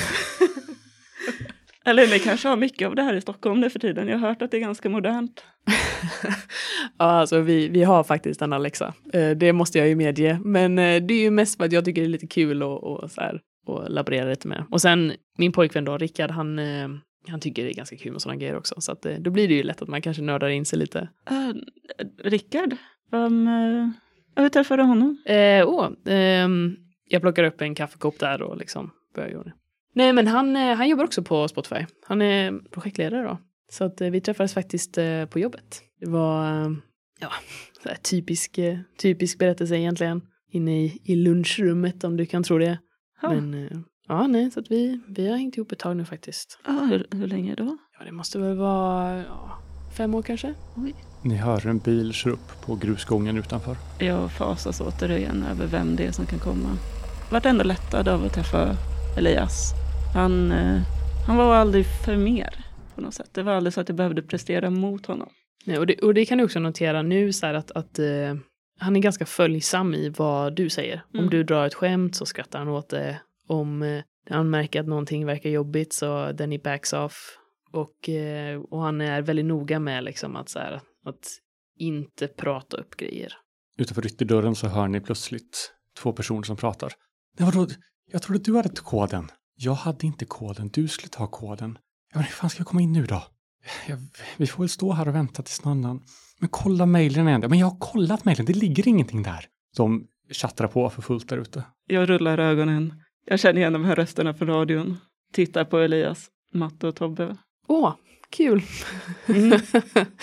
[1.85, 4.09] Eller ni kanske har mycket av det här i Stockholm nu för tiden.
[4.09, 5.44] Jag har hört att det är ganska modernt.
[6.99, 8.94] Ja, alltså vi, vi har faktiskt en Alexa.
[9.12, 10.38] Eh, det måste jag ju medge.
[10.44, 12.85] Men eh, det är ju mest för att jag tycker det är lite kul och,
[12.85, 14.64] och så här och laborera lite med.
[14.70, 16.88] Och sen min pojkvän då, Rickard, han, eh,
[17.29, 18.75] han tycker det är ganska kul med sådana grejer också.
[18.79, 21.09] Så att, då blir det ju lätt att man kanske nördar in sig lite.
[21.31, 21.55] Uh,
[22.25, 22.77] Rickard,
[23.11, 23.88] vem, uh,
[24.37, 25.23] hur träffade du honom?
[25.27, 26.77] Eh, åh, ehm,
[27.09, 29.53] jag plockar upp en kaffekopp där och liksom börjar göra det.
[29.94, 31.87] Nej, men han, eh, han jobbar också på Spotify.
[32.07, 33.38] Han är projektledare då.
[33.72, 35.83] Så att eh, vi träffades faktiskt eh, på jobbet.
[36.00, 36.44] Det var,
[37.20, 37.28] ja,
[37.83, 38.59] så här typisk,
[38.98, 40.22] typisk berättelse egentligen.
[40.52, 42.78] Inne i, i lunchrummet om du kan tro det.
[43.22, 46.59] Ja, Men ja, nej, så att vi, vi har hängt ihop ett tag nu faktiskt.
[46.66, 47.76] ja, hur, hur länge då?
[47.98, 49.59] Ja, det måste väl vara ja,
[49.96, 50.54] fem år kanske.
[51.22, 53.76] Ni hör en bil köra upp på grusgången utanför.
[53.98, 56.68] Jag fasas återigen över vem det är som kan komma.
[57.30, 58.76] Vart ändå lättad av att träffa
[59.18, 59.84] Elias.
[60.14, 60.81] Han, eh,
[61.27, 63.31] han var aldrig för mer på något sätt.
[63.35, 65.29] Det var aldrig så att jag behövde prestera mot honom.
[65.64, 68.35] Nej, och, det, och det kan du också notera nu så här att, att eh,
[68.79, 71.03] han är ganska följsam i vad du säger.
[71.12, 71.31] Om Mm.
[71.31, 73.20] du drar ett skämt så skrattar han åt det.
[73.46, 77.38] Om eh, han märker att någonting verkar jobbigt så then he backs off.
[77.72, 81.27] Och, eh, och han är väldigt noga med liksom att, så här, att
[81.79, 83.33] inte prata upp grejer.
[83.79, 86.92] Utanför ytterdörren så hör ni plötsligt två personer som pratar.
[87.38, 87.70] Nej, vadå?
[88.12, 89.29] Jag trodde du hade koden.
[89.57, 90.71] Jag hade inte koden.
[90.73, 91.79] Du skulle ta koden.
[92.12, 93.23] Ja, men hur fan ska jag komma in nu då?
[93.88, 93.99] Jag,
[94.37, 96.03] vi får väl stå här och vänta tills någon annan...
[96.40, 97.45] Men kolla mejlen igen.
[97.49, 98.47] Men jag har kollat mejlen.
[98.47, 99.47] Det ligger ingenting där.
[99.77, 101.64] De tjattrar på för fullt där ute.
[101.87, 102.95] Jag rullar ögonen.
[103.27, 104.97] Jag känner igen de här rösterna från radion.
[105.33, 107.37] Tittar på Elias, Matte och Tobbe.
[107.67, 107.95] Åh,
[108.31, 108.62] kul!
[109.27, 109.59] Mm.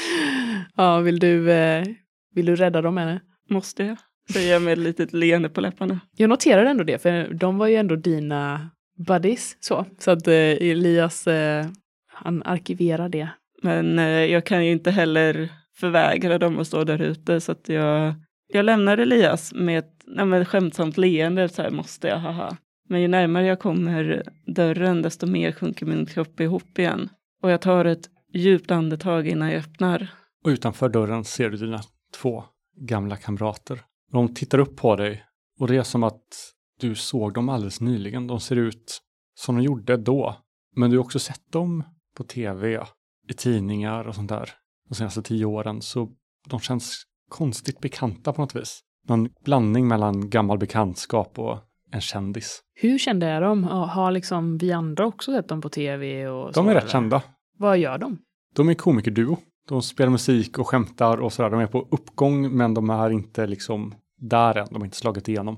[0.76, 1.86] ja, vill du, eh,
[2.34, 3.22] vill du rädda dem eller?
[3.50, 3.98] Måste jag?
[4.34, 6.00] Säger jag med ett litet leende på läpparna.
[6.16, 8.70] Jag noterar ändå det, för de var ju ändå dina
[9.06, 9.58] buddies.
[9.60, 11.66] Så, så att eh, Elias, eh,
[12.08, 13.30] han arkiverar det.
[13.64, 17.70] Men eh, jag kan ju inte heller förvägra dem att stå där ute så att
[17.70, 18.14] jag,
[18.48, 22.58] jag lämnar Elias med ett nej, men, skämtsamt leende, så här måste jag, haha.
[22.90, 27.10] Men ju närmare jag kommer dörren desto mer sjunker min kropp ihop igen.
[27.44, 30.08] Och jag tar ett djupt andetag innan jag öppnar.
[30.44, 31.80] Och utanför dörren ser du dina
[32.22, 32.44] två
[32.78, 33.82] gamla kamrater.
[34.12, 35.24] De tittar upp på dig
[35.60, 38.28] och det är som att du såg dem alldeles nyligen.
[38.28, 39.02] De ser ut
[39.36, 40.36] som de gjorde då.
[40.76, 41.84] Men du har också sett dem
[42.18, 42.86] på tv,
[43.30, 44.50] i tidningar och sånt där
[44.90, 45.82] de senaste tio åren.
[45.82, 46.10] Så
[46.50, 48.80] de känns konstigt bekanta på något vis.
[49.08, 51.58] Någon blandning mellan gammal bekantskap och
[51.92, 52.62] en kändis.
[52.76, 53.64] Hur kända är de?
[53.64, 56.28] Har liksom vi andra också sett dem på tv?
[56.28, 56.92] Och De är rätt eller?
[56.92, 57.22] kända.
[57.58, 58.18] Vad gör de?
[58.56, 59.38] De är komikerduo.
[59.68, 61.50] De spelar musik och skämtar och sådär.
[61.50, 64.68] De är på uppgång men de är inte liksom där än.
[64.70, 65.58] De har inte slagit igenom.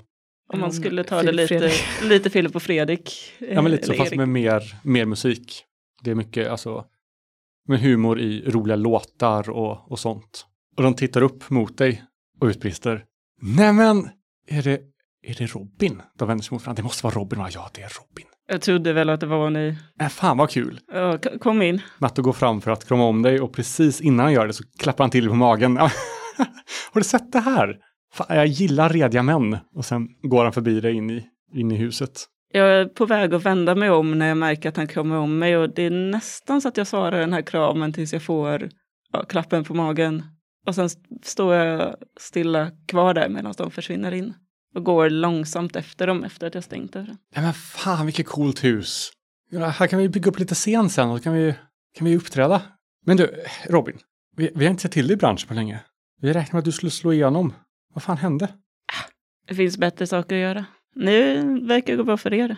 [0.53, 1.71] Om man skulle ta det lite,
[2.03, 3.33] lite Filip och Fredrik.
[3.39, 5.63] Ja, men lite så, fast med mer, mer musik.
[6.03, 6.85] Det är mycket, alltså,
[7.67, 10.45] med humor i roliga låtar och, och sånt.
[10.77, 12.03] Och de tittar upp mot dig
[12.41, 13.03] och utbrister.
[13.41, 14.09] Nämen,
[14.47, 14.79] är det,
[15.27, 16.01] är det Robin?
[16.17, 16.81] De vänder sig mot varandra.
[16.81, 17.49] Det måste vara Robin, va?
[17.53, 18.25] Ja, det är Robin.
[18.47, 19.77] Jag trodde väl att det var ni.
[20.01, 20.79] Äh, fan vad kul.
[20.93, 21.81] Ja, k- kom in.
[21.97, 24.63] Natte går fram för att krama om dig och precis innan han gör det så
[24.79, 25.77] klappar han till på magen.
[26.91, 27.77] Har du sett det här?
[28.13, 29.57] Fan, jag gillar rediga män.
[29.75, 32.25] Och sen går han förbi dig in i, in i huset.
[32.53, 35.39] Jag är på väg att vända mig om när jag märker att han kommer om
[35.39, 38.69] mig och det är nästan så att jag svarar den här kramen tills jag får
[39.11, 40.23] ja, klappen på magen.
[40.67, 44.33] Och sen st- står jag stilla kvar där medan de försvinner in
[44.75, 47.17] och går långsamt efter dem efter att jag stängt dörren.
[47.35, 49.11] Ja men fan vilket coolt hus.
[49.49, 51.55] Ja, här kan vi bygga upp lite scen sen och kan vi,
[51.97, 52.61] kan vi uppträda.
[53.05, 53.97] Men du, Robin,
[54.35, 55.79] vi, vi har inte sett till dig i branschen på länge.
[56.21, 57.53] Vi räknade med att du skulle slå igenom.
[57.93, 58.47] Vad fan hände?
[59.47, 60.65] Det finns bättre saker att göra.
[60.95, 62.49] Nu verkar det gå bra för er.
[62.49, 62.57] Äh,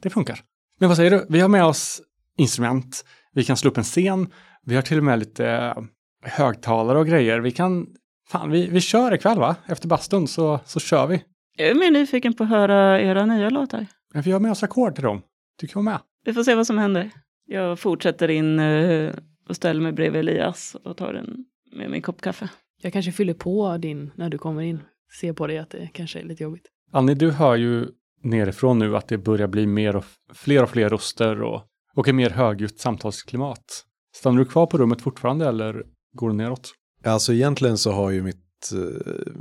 [0.00, 0.40] Det funkar.
[0.78, 1.26] Men vad säger du?
[1.28, 2.02] Vi har med oss
[2.38, 3.04] instrument.
[3.32, 4.28] Vi kan slå upp en scen.
[4.62, 5.82] Vi har till och med lite eh,
[6.24, 7.40] högtalare och grejer.
[7.40, 7.86] Vi kan...
[8.28, 9.56] Fan, vi, vi kör ikväll va?
[9.66, 11.24] Efter bastun så, så kör vi.
[11.56, 13.86] Jag är mer nyfiken på att höra era nya låtar.
[14.14, 15.22] Men vi har med oss ackord till dem.
[15.60, 16.00] Du kan vara med.
[16.24, 17.10] Vi får se vad som händer.
[17.46, 19.14] Jag fortsätter in eh,
[19.48, 22.48] och ställer mig bredvid Elias och tar en med min kopp kaffe.
[22.82, 24.80] Jag kanske fyller på din när du kommer in.
[25.20, 26.66] Ser på dig att det kanske är lite jobbigt.
[26.92, 27.88] Annie, du hör ju
[28.22, 31.62] nerifrån nu att det börjar bli mer och fler och fler röster och,
[31.94, 33.84] och ett mer högljutt samtalsklimat.
[34.16, 36.72] Stannar du kvar på rummet fortfarande eller går du neråt?
[37.04, 39.32] Alltså egentligen så har ju mitt, eh,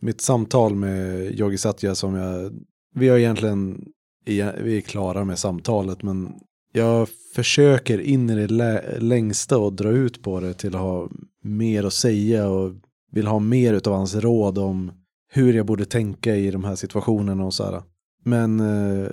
[0.00, 2.52] mitt samtal med Yogi Satya som jag,
[2.94, 3.84] vi har egentligen,
[4.24, 6.32] vi är klara med samtalet men
[6.72, 11.08] jag försöker in i det lä- längsta och dra ut på det till att ha
[11.42, 12.72] mer att säga och
[13.12, 14.92] vill ha mer av hans råd om
[15.28, 17.82] hur jag borde tänka i de här situationerna och så här.
[18.24, 19.10] Men eh,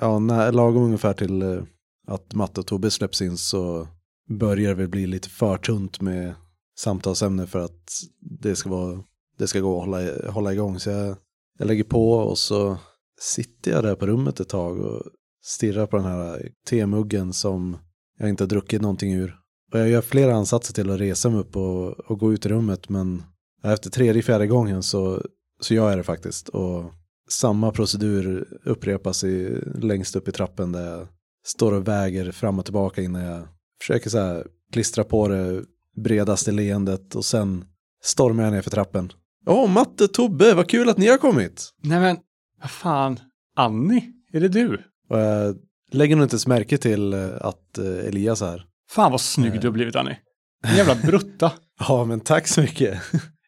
[0.00, 1.62] ja, när, lagom ungefär till eh,
[2.06, 3.88] att Matte och Tobbe släpps in så
[4.28, 6.34] börjar det väl bli lite för tunt med
[6.78, 9.02] samtalsämne för att det ska, vara,
[9.38, 10.78] det ska gå att hålla, hålla igång.
[10.78, 11.16] Så jag,
[11.58, 12.78] jag lägger på och så
[13.20, 15.02] sitter jag där på rummet ett tag och
[15.42, 17.76] stirrar på den här temuggen som
[18.18, 19.36] jag inte har druckit någonting ur.
[19.72, 22.48] Och jag gör flera ansatser till att resa mig upp och, och gå ut i
[22.48, 23.22] rummet men
[23.64, 25.22] efter tredje, fjärde gången så,
[25.60, 26.48] så gör jag det faktiskt.
[26.48, 26.92] Och
[27.28, 31.08] samma procedur upprepas i, längst upp i trappen där jag
[31.46, 33.48] står och väger fram och tillbaka innan jag
[33.80, 35.64] försöker så här klistra på det
[35.96, 37.64] bredaste leendet och sen
[38.02, 39.12] stormar jag ner för trappen.
[39.46, 41.70] Åh, Matte, Tobbe, vad kul att ni har kommit!
[41.82, 42.16] Nej men,
[42.60, 43.20] vad fan,
[43.56, 44.74] Annie, är det du?
[45.08, 45.56] Och jag
[45.92, 48.64] lägger nog inte ens märke till eh, att eh, Elias är här.
[48.90, 49.60] Fan vad snygg Nej.
[49.60, 50.18] du har blivit Annie.
[50.64, 51.52] En jävla brutta.
[51.88, 52.98] Ja, men tack så mycket.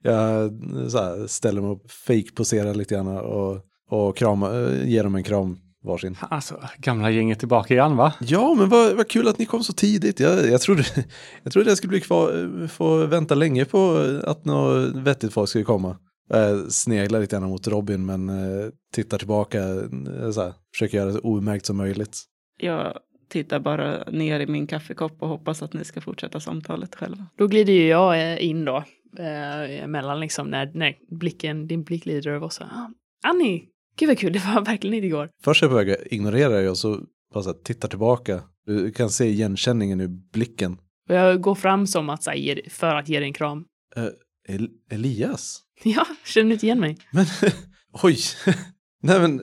[0.02, 0.50] Jag
[0.88, 3.58] så här, ställer mig upp, fake-poserar lite grann och,
[3.90, 6.16] och krama, eh, ger dem en kram varsin.
[6.20, 8.12] Alltså, gamla gänget tillbaka igen va?
[8.20, 10.20] Ja, men vad, vad kul att ni kom så tidigt.
[10.20, 10.84] Jag, jag, trodde,
[11.42, 15.64] jag trodde jag skulle bli kvar, få vänta länge på att något vettigt folk skulle
[15.64, 15.96] komma.
[16.28, 21.06] Jag sneglar lite grann mot Robin, men eh, tittar tillbaka, eh, så här, försöker göra
[21.06, 22.18] det så omärkt som möjligt.
[22.60, 27.26] Jag tittar bara ner i min kaffekopp och hoppas att ni ska fortsätta samtalet själva.
[27.36, 28.84] Då glider ju jag eh, in då.
[29.18, 32.64] Eh, emellan liksom när, när blicken, din blick glider över och så.
[32.64, 32.90] Ah,
[33.24, 33.64] Annie,
[33.96, 35.30] gud vad kul, det var verkligen inte igår.
[35.42, 37.00] Först är jag på väg att ignorera dig och så
[37.34, 38.42] bara så här, tittar tillbaka.
[38.66, 40.78] Du kan se igenkänningen i blicken.
[41.08, 43.64] Och jag går fram som att, så här, för att ge dig en kram.
[43.96, 44.06] Eh,
[44.48, 45.60] El Elias?
[45.82, 46.98] Ja, känner du inte igen mig?
[47.12, 47.26] Men
[48.02, 48.18] oj,
[49.02, 49.42] nej men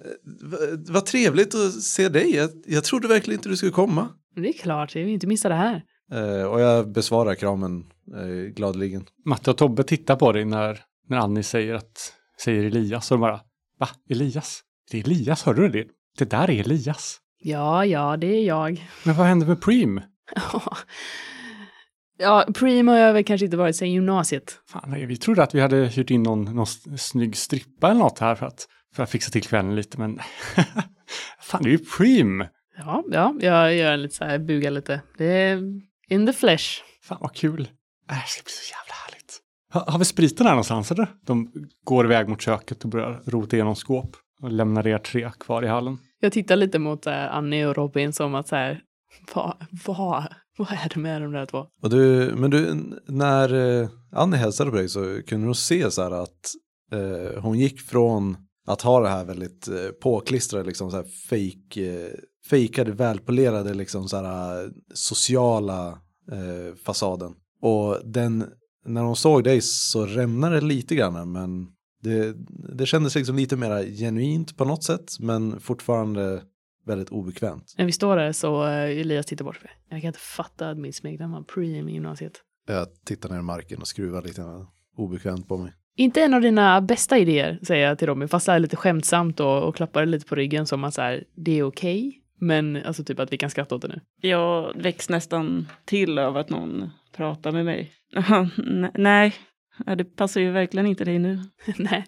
[0.87, 2.35] vad, trevligt att se dig.
[2.35, 4.09] Jag, jag trodde verkligen inte du skulle komma.
[4.35, 5.83] Det är klart, jag vill inte missa det här.
[6.11, 9.05] Eh, och jag besvarar kramen eh, gladeligen.
[9.25, 13.21] Matte och Tobbe tittar på dig när, när Annie säger att, säger Elias och de
[13.21, 13.39] bara,
[13.79, 14.61] va, Elias?
[14.91, 15.87] Det är Elias, hörde du det?
[16.17, 17.19] Det där är Elias.
[17.39, 18.89] Ja, ja, det är jag.
[19.03, 20.01] Men vad hände med Preem?
[22.17, 24.59] ja, Preem har jag väl kanske inte varit sedan gymnasiet.
[24.67, 26.67] Fan, nej, vi trodde att vi hade hyrt in någon, någon
[26.97, 30.19] snygg strippa eller något här för att, för att fixa till kvällen lite, men
[31.41, 32.45] fan, det är ju Preem.
[32.77, 35.01] Ja, ja, jag gör lite så här, bugar lite.
[35.17, 35.61] Det är
[36.09, 36.81] in the flesh.
[37.03, 37.61] Fan vad kul.
[37.61, 39.39] Äh, Det ska bli så jävla härligt.
[39.73, 41.07] Ha, har vi spriten här någonstans eller?
[41.25, 41.51] De
[41.83, 45.67] går iväg mot köket och börjar rota igenom skåp och lämnar er tre kvar i
[45.67, 45.97] hallen.
[46.19, 48.81] Jag tittar lite mot äh, Annie och Robin som att så här,
[49.33, 50.23] vad, vad,
[50.57, 51.65] vad är det med de där två?
[51.81, 52.73] Och du, men du,
[53.07, 56.53] när eh, Annie hälsade på dig så kunde du se så här att
[56.91, 58.37] eh, hon gick från
[58.67, 62.11] att ha det här väldigt eh, påklistrade, liksom så här fake, eh,
[62.49, 65.87] fejkade, välpolerade, liksom så här eh, sociala
[66.31, 67.35] eh, fasaden.
[67.61, 68.45] Och den,
[68.85, 71.67] när hon såg dig så rämnade det lite grann, men
[72.03, 72.35] det,
[72.77, 76.41] det kändes liksom lite mer genuint på något sätt, men fortfarande
[76.85, 77.75] väldigt obekvämt.
[77.77, 79.59] När vi står där så Elias tittar bort.
[79.89, 82.33] Jag kan inte fatta att mitt smeknamn var Preem i gymnasiet.
[82.67, 84.65] Jag tittar ner i marken och skruvar lite
[84.97, 85.73] obekvämt på mig.
[85.99, 89.75] Inte en av dina bästa idéer, säger jag till Robin, fast lite skämtsamt och, och
[89.75, 92.21] klappar lite på ryggen som att så här, det är okej.
[92.39, 94.01] Men alltså typ att vi kan skratta åt det nu.
[94.21, 97.91] Jag väcks nästan till av att någon pratar med mig.
[98.93, 99.33] Nej,
[99.97, 101.39] det passar ju verkligen inte dig nu.
[101.77, 102.05] nej.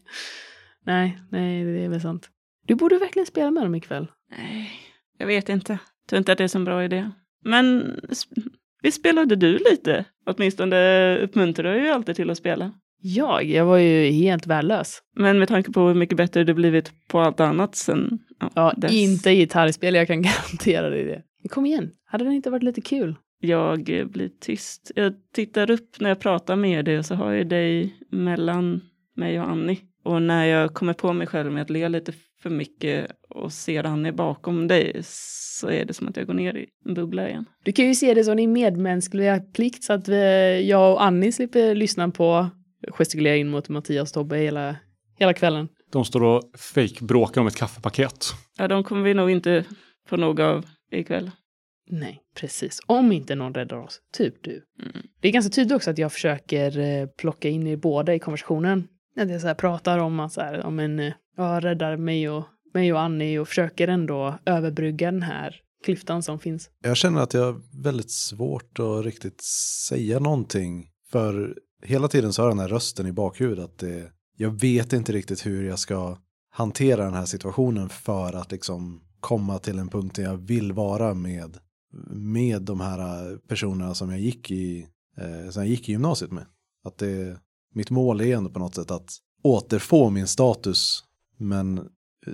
[0.85, 2.29] nej, nej, det är väl sant.
[2.67, 4.07] Du borde verkligen spela med dem ikväll.
[4.37, 4.71] Nej,
[5.17, 5.79] jag vet inte.
[6.09, 7.09] Tror inte att det är så bra idé.
[7.43, 8.49] Men sp-
[8.81, 10.05] visst spelade du lite?
[10.25, 12.71] Åtminstone uppmuntrar jag ju alltid till att spela.
[13.01, 13.43] Jag?
[13.43, 14.99] Jag var ju helt värdelös.
[15.15, 18.73] Men med tanke på hur mycket bättre du blivit på allt annat sen ja, Ja,
[18.77, 18.91] dess.
[18.91, 21.21] inte gitarrspel, jag kan garantera dig det.
[21.41, 23.15] Men kom igen, hade det inte varit lite kul?
[23.41, 24.91] Jag blir tyst.
[24.95, 28.81] Jag tittar upp när jag pratar med dig och så har jag dig mellan
[29.15, 29.79] mig och Annie.
[30.03, 33.83] Och när jag kommer på mig själv med att le lite för mycket och ser
[33.83, 37.45] Annie bakom dig så är det som att jag går ner i en bubbla igen.
[37.63, 41.31] Du kan ju se det som din medmänskliga plikt så att vi, jag och Annie
[41.31, 42.49] slipper lyssna på
[42.87, 44.75] gestikulera in mot Mattias och Tobbe hela,
[45.19, 45.67] hela kvällen.
[45.91, 48.25] De står och fake-bråkar om ett kaffepaket.
[48.57, 49.65] Ja, de kommer vi nog inte
[50.07, 51.31] få nog av ikväll.
[51.91, 52.79] Nej, precis.
[52.85, 54.01] Om inte någon räddar oss.
[54.13, 54.63] Typ du.
[54.81, 55.07] Mm.
[55.21, 58.87] Det är ganska tydligt också att jag försöker eh, plocka in er båda i konversationen.
[59.17, 62.29] Att jag så här pratar om att så här, om en, eh, ja, räddar mig
[62.29, 66.69] och, mig och Annie och försöker ändå överbrygga den här klyftan som finns.
[66.83, 69.43] Jag känner att jag har väldigt svårt att riktigt
[69.87, 70.85] säga någonting.
[71.11, 75.11] För hela tiden så har den här rösten i bakhuvudet att det, jag vet inte
[75.11, 76.17] riktigt hur jag ska
[76.49, 81.13] hantera den här situationen för att liksom komma till en punkt där jag vill vara
[81.13, 81.57] med,
[82.11, 84.87] med de här äh, personerna som jag gick i,
[85.17, 86.45] eh, som jag gick i gymnasiet med.
[86.83, 87.39] Att det,
[87.73, 89.11] mitt mål är ändå på något sätt att
[89.43, 91.03] återfå min status.
[91.37, 91.83] Men äh,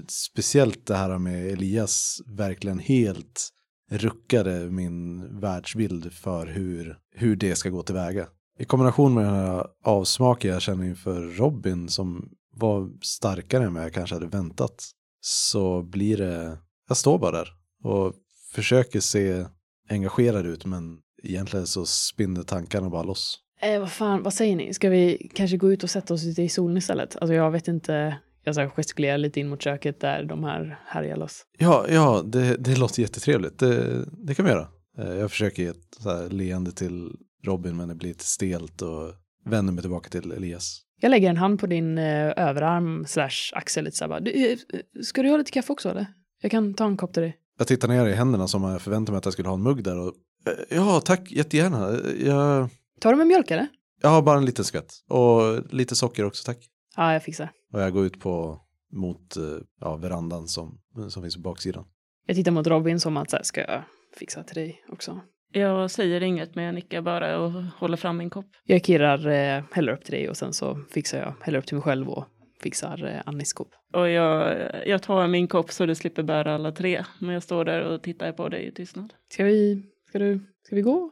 [0.08, 3.50] speciellt det här med Elias verkligen helt
[3.92, 8.28] ruckade min världsbild för hur, hur det ska gå tillväga.
[8.60, 13.84] I kombination med den här avsmaken jag känner inför Robin som var starkare än vad
[13.84, 14.84] jag kanske hade väntat.
[15.22, 17.48] Så blir det, jag står bara där
[17.84, 18.14] och
[18.54, 19.46] försöker se
[19.90, 23.40] engagerad ut men egentligen så spinner tankarna bara loss.
[23.62, 24.74] Eh, vad fan, vad säger ni?
[24.74, 27.16] Ska vi kanske gå ut och sätta oss ute i solen istället?
[27.22, 31.18] Alltså jag vet inte, jag så gestikulerar lite in mot köket där de här härjar
[31.18, 31.46] loss.
[31.58, 33.60] Ja, ja det, det låter jättetrevligt.
[33.60, 34.68] Det, det kan vi göra.
[34.98, 37.12] Eh, Jag försöker ge ett så här leende till
[37.46, 39.14] Robin men det blir lite stelt och
[39.46, 40.82] vänder mig tillbaka till Elias.
[41.02, 44.20] Jag lägger en hand på din eh, överarm slash axel lite så här bara.
[44.20, 44.58] Du, eh,
[45.04, 46.08] ska du ha lite kaffe också eller?
[46.42, 47.38] Jag kan ta en kopp till dig.
[47.58, 49.84] Jag tittar ner i händerna som jag förväntade mig att jag skulle ha en mugg
[49.84, 50.14] där och
[50.48, 52.00] eh, ja, tack jättegärna.
[52.26, 53.68] Jag, Tar du med mjölk eller?
[54.02, 56.58] jag har bara en liten skvätt och lite socker också, tack.
[56.96, 57.52] Ja, jag fixar.
[57.74, 58.62] Och jag går ut på
[58.94, 59.44] mot eh,
[59.82, 60.80] ja, verandan som,
[61.10, 61.86] som finns på baksidan.
[62.28, 63.84] Jag tittar mot Robin som att så här, ska jag
[64.18, 65.22] fixa till dig också?
[65.58, 68.46] Jag säger inget men jag nickar bara och håller fram min kopp.
[68.64, 71.76] Jag kirrar, eh, häller upp till dig och sen så fixar jag, häller upp till
[71.76, 72.26] mig själv och
[72.62, 73.70] fixar eh, Annis kopp.
[73.94, 77.06] Och jag, jag tar min kopp så du slipper bära alla tre.
[77.20, 79.14] Men jag står där och tittar på dig i tystnad.
[79.32, 81.12] Ska vi, ska du, ska vi gå?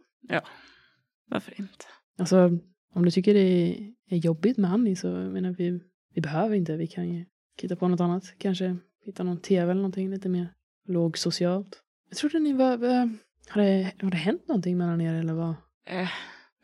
[1.29, 1.85] Varför inte?
[2.19, 2.51] Alltså,
[2.93, 3.77] om du tycker det
[4.09, 5.79] är jobbigt med Annie så menar vi,
[6.13, 6.77] vi behöver inte.
[6.77, 7.25] Vi kan ju
[7.61, 8.23] hitta på något annat.
[8.37, 10.47] Kanske hitta någon tv eller någonting lite mer
[10.87, 11.81] lågsocialt.
[12.09, 12.77] Jag trodde ni var
[13.49, 15.55] har, det, har det hänt någonting mellan er eller vad?
[15.89, 16.09] Eh,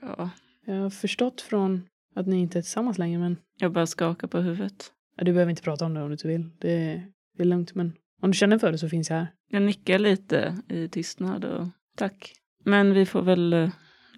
[0.01, 0.29] ja.
[0.65, 4.37] Jag har förstått från att ni inte är tillsammans längre men Jag bara skakar på
[4.39, 4.91] huvudet.
[5.17, 6.49] ja, du behöver inte prata om det om du inte vill.
[6.59, 9.27] Det, är- det är lugnt men om du känner för det så finns jag här.
[9.49, 12.33] Jag nickar lite i tystnad och tack.
[12.63, 13.69] Men vi får väl eh,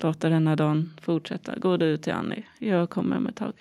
[0.02, 1.60] låta denna dagen fortsätta.
[1.60, 2.44] Gå du ut till Annie.
[2.60, 3.54] Jag kommer om ett tag.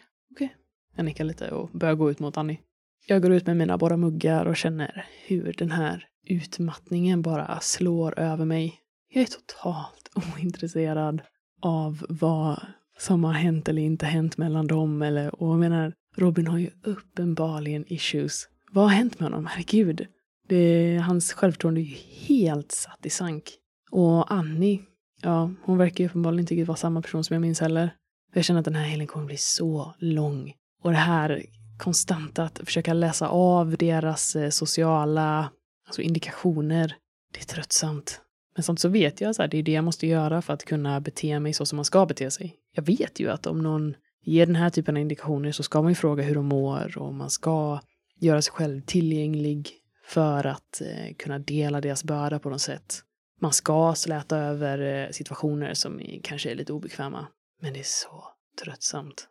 [0.96, 2.60] Jag nickar lite och börjar gå ut mot Annie.
[3.06, 8.18] Jag går ut med mina båda muggar och känner hur den här utmattningen bara slår
[8.18, 8.74] över mig.
[9.12, 11.22] Jag är totalt ointresserad
[11.62, 12.66] av vad
[12.98, 15.02] som har hänt eller inte hänt mellan dem.
[15.02, 18.48] Eller, och jag menar, Robin har ju uppenbarligen issues.
[18.70, 19.46] Vad har hänt med honom?
[19.46, 20.06] Herregud.
[20.48, 21.96] Det, hans självförtroende är ju
[22.26, 23.44] helt satt i sank.
[23.90, 24.80] Och Annie,
[25.22, 27.94] ja, hon verkar ju uppenbarligen inte riktigt vara samma person som jag minns heller.
[28.34, 30.52] Jag känner att den här helgen kommer bli så lång.
[30.82, 31.46] Och det här
[31.78, 35.50] konstanta att försöka läsa av deras eh, sociala
[35.86, 36.94] alltså indikationer,
[37.34, 38.20] det är tröttsamt.
[38.60, 41.00] Men sånt så vet jag att det är det jag måste göra för att kunna
[41.00, 42.56] bete mig så som man ska bete sig.
[42.74, 45.90] Jag vet ju att om någon ger den här typen av indikationer så ska man
[45.90, 47.80] ju fråga hur de mår och man ska
[48.18, 49.70] göra sig själv tillgänglig
[50.04, 53.02] för att eh, kunna dela deras börda på något sätt.
[53.40, 57.26] Man ska släta över eh, situationer som kanske är lite obekväma.
[57.60, 58.24] Men det är så
[58.64, 59.28] tröttsamt.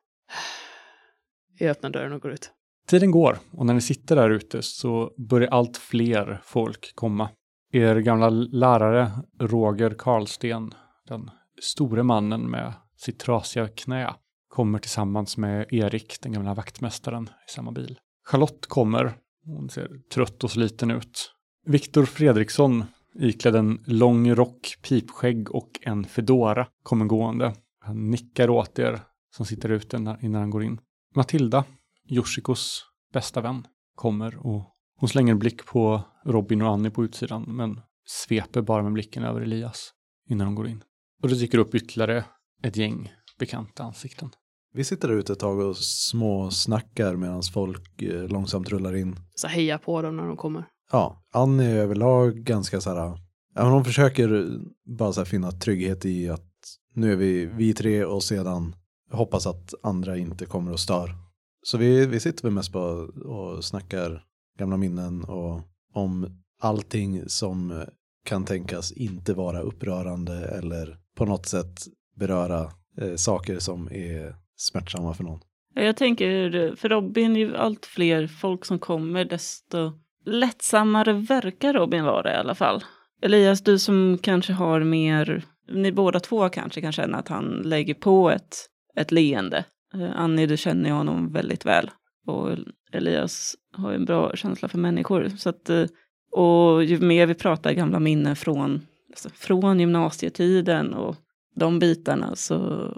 [1.60, 2.52] Jag öppnar dörren och går ut.
[2.88, 7.30] Tiden går och när ni sitter där ute så börjar allt fler folk komma.
[7.72, 10.74] Er gamla lärare Roger Karlsten,
[11.08, 14.14] den store mannen med sitt trasiga knä,
[14.48, 18.00] kommer tillsammans med Erik, den gamla vaktmästaren, i samma bil.
[18.26, 19.14] Charlotte kommer,
[19.46, 21.32] hon ser trött och sliten ut.
[21.66, 22.84] Viktor Fredriksson,
[23.16, 27.54] iklädd en lång rock, pipskägg och en fedora, kommer gående.
[27.80, 29.00] Han nickar åt er
[29.36, 30.80] som sitter ute innan han går in.
[31.16, 31.64] Matilda,
[32.10, 37.44] Yoshikos bästa vän, kommer och hon slänger en blick på Robin och Annie på utsidan
[37.48, 39.94] men sveper bara med blicken över Elias
[40.30, 40.84] innan hon går in.
[41.22, 42.26] Och det dyker upp ytterligare
[42.64, 44.30] ett gäng bekanta ansikten.
[44.74, 49.16] Vi sitter där ute ett tag och små snackar medan folk eh, långsamt rullar in.
[49.36, 50.66] Så heja på dem när de kommer.
[50.92, 53.18] Ja, Annie är överlag ganska så här, ja,
[53.54, 54.60] men hon försöker
[54.98, 56.50] bara så här finna trygghet i att
[56.94, 58.76] nu är vi, vi tre och sedan
[59.12, 61.16] hoppas att andra inte kommer och stör.
[61.64, 64.24] Så vi, vi sitter väl mest bara och snackar
[64.60, 65.62] gamla minnen och
[65.94, 67.88] om allting som eh,
[68.26, 72.72] kan tänkas inte vara upprörande eller på något sätt beröra
[73.02, 75.40] eh, saker som är smärtsamma för någon.
[75.76, 79.92] Jag tänker, för Robin, ju allt fler folk som kommer, desto
[80.26, 82.84] lättsammare verkar Robin vara i alla fall.
[83.22, 87.94] Elias, du som kanske har mer, ni båda två kanske kan känna att han lägger
[87.94, 88.56] på ett,
[88.96, 89.66] ett leende.
[89.94, 91.92] Eh, Annie, du känner ju honom väldigt väl.
[92.28, 92.58] Och
[92.92, 95.30] Elias har ju en bra känsla för människor.
[95.38, 95.86] Så att, eh,
[96.32, 101.16] och ju mer vi pratar gamla minnen från, alltså från gymnasietiden och
[101.56, 102.90] de bitarna så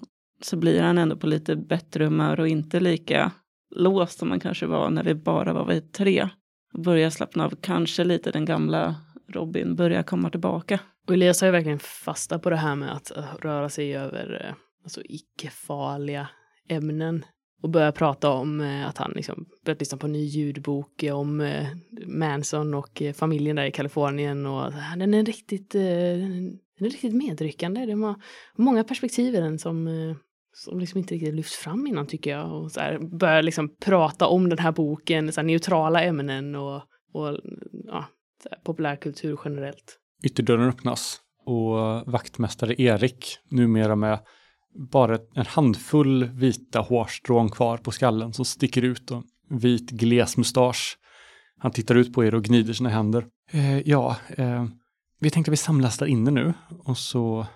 [0.45, 3.31] så blir han ändå på lite bättre humör och inte lika
[3.75, 6.29] låst som man kanske var när vi bara var vi tre.
[6.73, 8.95] Börjar slappna av, kanske lite den gamla
[9.27, 10.79] Robin börjar komma tillbaka.
[11.07, 14.45] Och Elias har ju verkligen fasta på det här med att eh, röra sig över
[14.45, 16.27] eh, alltså icke-farliga
[16.69, 17.25] ämnen
[17.61, 21.19] och börjar prata om eh, att han liksom börjat lyssna på en ny ljudbok eh,
[21.19, 21.67] om eh,
[22.07, 27.85] Manson och familjen där i Kalifornien och den är riktigt, den är riktigt medryckande.
[27.85, 28.15] Det har
[28.55, 29.87] många perspektiv i den som,
[30.53, 32.53] som liksom inte riktigt lyfts fram innan tycker jag.
[32.53, 36.75] Och så här, börjar liksom prata om den här boken, så här, neutrala ämnen och,
[37.13, 37.39] och
[37.87, 38.05] ja,
[38.49, 39.97] här, populärkultur generellt.
[40.23, 41.75] Ytterdörren öppnas och
[42.11, 44.19] vaktmästare Erik, numera med
[44.73, 50.97] bara en handfull vita hårstrån kvar på skallen som sticker ut och vit gles mustasch.
[51.57, 53.27] Han tittar ut på er och gnider sina händer.
[53.51, 54.65] Eh, ja, eh,
[55.19, 56.53] vi tänkte att vi samlas där inne nu
[56.83, 57.47] och så,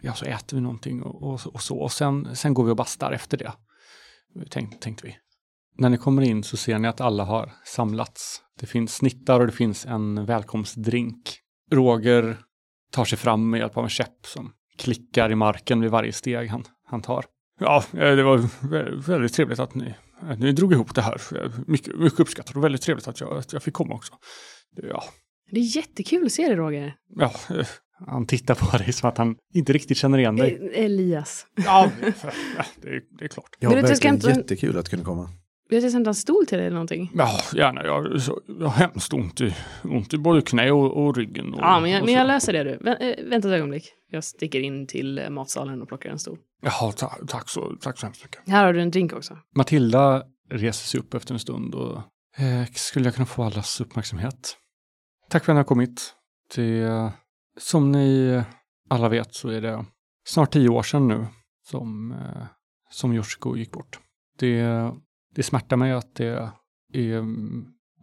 [0.00, 1.78] ja, så äter vi någonting och, och, och så.
[1.78, 3.52] Och sen, sen går vi och bastar efter det,
[4.50, 5.16] tänkte, tänkte vi.
[5.78, 8.42] När ni kommer in så ser ni att alla har samlats.
[8.60, 11.38] Det finns snittar och det finns en välkomstdrink.
[11.70, 12.38] Roger
[12.90, 16.48] tar sig fram med hjälp av en käpp som klickar i marken vid varje steg
[16.48, 17.24] han, han tar.
[17.60, 18.38] Ja, eh, det var
[19.08, 21.20] väldigt trevligt att ni, att ni drog ihop det här.
[21.70, 24.12] Mycket, mycket uppskattat och väldigt trevligt att jag, att jag fick komma också.
[24.76, 25.04] Ja.
[25.50, 26.94] Det är jättekul att se dig, Roger.
[27.16, 27.66] Ja, eh,
[28.06, 30.58] han tittar på dig som att han inte riktigt känner igen dig.
[30.72, 31.46] E- Elias.
[31.64, 31.90] Ja,
[32.82, 33.56] det är, det är klart.
[33.58, 35.28] Ja, verkligen inte- jättekul att kunna komma.
[35.70, 37.10] Jag ska hämta en stol till dig eller någonting.
[37.14, 37.84] Ja, gärna.
[37.84, 39.54] Jag, så- jag har hemskt ont i,
[39.84, 41.54] ont i både knä och, och ryggen.
[41.54, 42.78] Och, Ja, men jag, men jag löser det du.
[42.80, 43.84] Vä äh, vänta ett ögonblick.
[44.10, 46.38] Jag sticker in till eh, matsalen och plockar en stol.
[46.62, 48.40] Jaha, ta, tack, så, tack så hemskt mycket.
[48.48, 49.38] Här har du en drink också.
[49.56, 51.96] Matilda reser sig upp efter en stund och
[52.38, 54.56] eh, skulle jag kunna få allas uppmärksamhet?
[55.28, 56.14] Tack för att ni har kommit.
[56.56, 57.12] Det,
[57.58, 58.42] som ni
[58.90, 59.84] alla vet så är det
[60.26, 61.26] snart tio år sedan nu
[61.70, 62.42] som, eh,
[62.90, 63.98] som Yoshiko gick bort.
[64.38, 64.90] Det,
[65.34, 66.52] det smärtar mig att det
[66.92, 67.22] är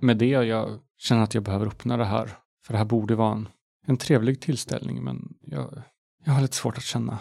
[0.02, 2.38] med det jag känner att jag behöver öppna det här.
[2.66, 3.50] För det här borde vara en,
[3.86, 5.82] en trevlig tillställning men jag,
[6.26, 7.20] jag har lite svårt att känna.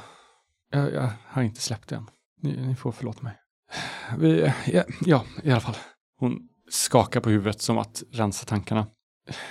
[0.70, 2.06] Jag, jag har inte släppt det än.
[2.42, 3.38] Ni, ni får förlåta mig.
[4.18, 5.76] Vi, ja, ja, i alla fall.
[6.18, 8.86] Hon skakar på huvudet som att rensa tankarna.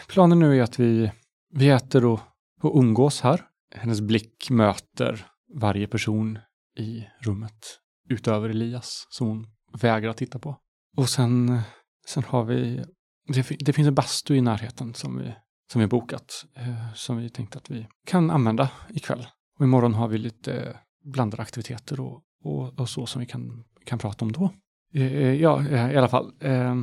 [0.07, 1.11] Planen nu är att vi,
[1.53, 2.19] vi äter och,
[2.61, 3.41] och umgås här.
[3.75, 6.39] Hennes blick möter varje person
[6.77, 7.79] i rummet
[8.09, 9.47] utöver Elias som hon
[9.81, 10.57] vägrar titta på.
[10.97, 11.59] Och sen,
[12.07, 12.83] sen har vi,
[13.27, 15.35] det, det finns en bastu i närheten som vi,
[15.71, 19.27] som vi bokat, eh, som vi tänkte att vi kan använda ikväll.
[19.59, 23.99] Och imorgon har vi lite blandade aktiviteter och, och, och så som vi kan, kan
[23.99, 24.51] prata om då.
[24.93, 26.33] Eh, ja, eh, i alla fall.
[26.39, 26.75] Eh,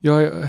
[0.00, 0.48] jag,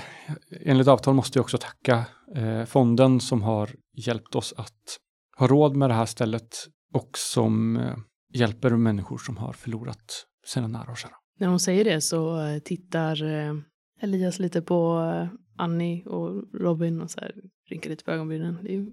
[0.66, 5.00] enligt avtal måste jag också tacka eh, fonden som har hjälpt oss att
[5.38, 6.50] ha råd med det här stället
[6.94, 7.98] och som eh,
[8.34, 11.19] hjälper människor som har förlorat sina nära och kära.
[11.40, 13.56] När hon säger det så eh, tittar eh,
[14.02, 15.28] Elias lite på eh,
[15.58, 17.36] Annie och Robin och så här,
[17.70, 18.58] rynkar lite på ögonbrynen.
[18.64, 18.88] Det är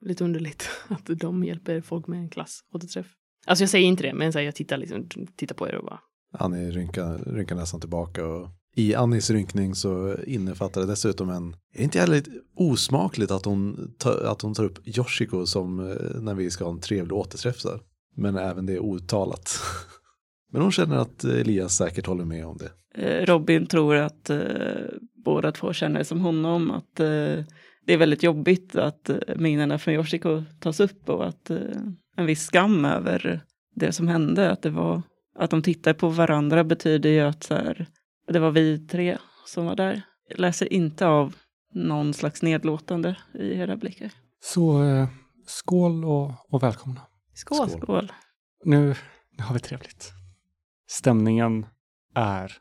[0.00, 3.06] lite, underligt att de hjälper folk med en klassåterträff.
[3.46, 5.84] Alltså jag säger inte det, men så här, jag tittar, liksom, tittar på er och
[5.84, 6.00] bara
[6.38, 11.78] Annie rynkar, rynkar nästan tillbaka och i Annies rynkning så innefattar det dessutom en, är
[11.78, 15.76] det inte jävligt osmakligt att hon, ta, att hon tar upp Yoshiko som
[16.20, 17.80] när vi ska ha en trevlig återträff där.
[18.16, 19.60] Men även det är outtalat.
[20.56, 22.70] Men hon känner att Elias säkert håller med om det.
[23.02, 24.38] Eh, Robin tror att eh,
[25.24, 27.44] båda två känner som honom, att eh,
[27.86, 31.58] det är väldigt jobbigt att eh, minnena från Yoshiko tas upp och att eh,
[32.16, 33.40] en viss skam över
[33.74, 35.02] det som hände, att det var
[35.38, 37.86] att de tittar på varandra betyder ju att så här,
[38.28, 40.02] det var vi tre som var där.
[40.28, 41.34] Jag läser inte av
[41.74, 44.10] någon slags nedlåtande i era blickar.
[44.42, 45.08] Så eh,
[45.46, 47.00] skål och, och välkomna.
[47.34, 47.68] skål.
[47.68, 47.80] Skål.
[47.82, 48.12] Skål.
[48.64, 48.94] Nu,
[49.38, 50.12] nu har vi trevligt.
[50.86, 51.66] Stämningen
[52.14, 52.52] är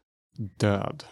[0.59, 1.03] död.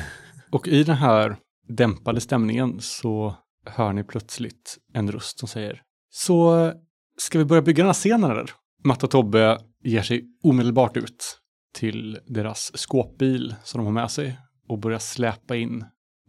[0.50, 1.36] Och i den här
[1.68, 3.34] dämpade stämningen så
[3.66, 6.72] hör ni plötsligt en röst som säger Så
[7.16, 8.50] ska vi börja bygga den här scenen eller?
[8.84, 11.38] Matt och Tobbe ger sig omedelbart ut
[11.74, 15.84] till deras skåpbil som de har med sig och börjar släpa in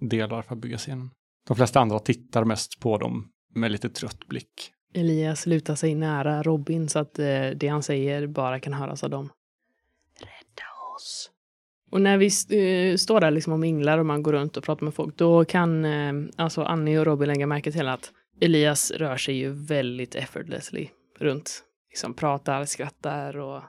[0.10, 1.10] delar för att bygga scenen.
[1.48, 4.72] De flesta andra tittar mest på dem med lite trött blick.
[4.94, 9.10] Elias lutar sig nära Robin så att eh, det han säger bara kan höras av
[9.10, 9.30] dem.
[11.04, 11.30] Oss.
[11.92, 14.84] Och när vi eh, står där liksom och minglar och man går runt och pratar
[14.84, 19.18] med folk, då kan eh, alltså Annie och Robin lägga märke till att Elias rör
[19.18, 20.90] sig ju väldigt effortlessly
[21.20, 21.64] runt.
[21.90, 23.64] Liksom pratar, skrattar och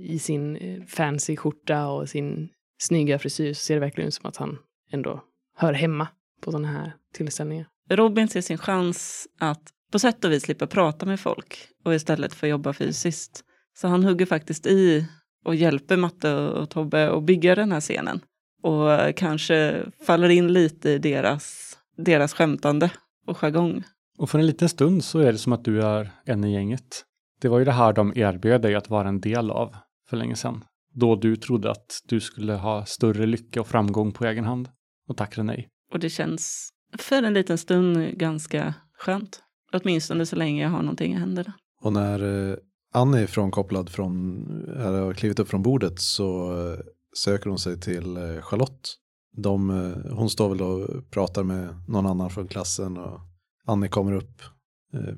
[0.00, 4.28] i sin eh, fancy skjorta och sin snygga frisyr så ser det verkligen ut som
[4.28, 4.58] att han
[4.90, 5.24] ändå
[5.56, 6.08] hör hemma
[6.40, 7.66] på sådana här tillställningar.
[7.90, 9.62] Robin ser sin chans att
[9.92, 13.44] på sätt och vis slippa prata med folk och istället få jobba fysiskt.
[13.74, 15.06] Så han hugger faktiskt i
[15.44, 18.20] och hjälper Matte och Tobbe att bygga den här scenen.
[18.62, 22.90] Och kanske faller in lite i deras, deras skämtande
[23.26, 23.84] och jargong.
[24.18, 27.04] Och för en liten stund så är det som att du är en i gänget.
[27.40, 29.74] Det var ju det här de erbjöd dig att vara en del av
[30.08, 30.64] för länge sedan.
[30.94, 34.68] Då du trodde att du skulle ha större lycka och framgång på egen hand
[35.08, 35.68] och tackade nej.
[35.92, 39.42] Och det känns för en liten stund ganska skönt.
[39.72, 41.52] Åtminstone så länge jag har någonting i händerna.
[41.80, 42.56] Och när eh,
[42.92, 46.78] Annie är frånkopplad från, eller har klivit upp från bordet så eh,
[47.16, 48.94] söker hon sig till eh, Charlotte.
[49.36, 53.20] De, eh, hon står väl och pratar med någon annan från klassen och
[53.66, 54.42] Annie kommer upp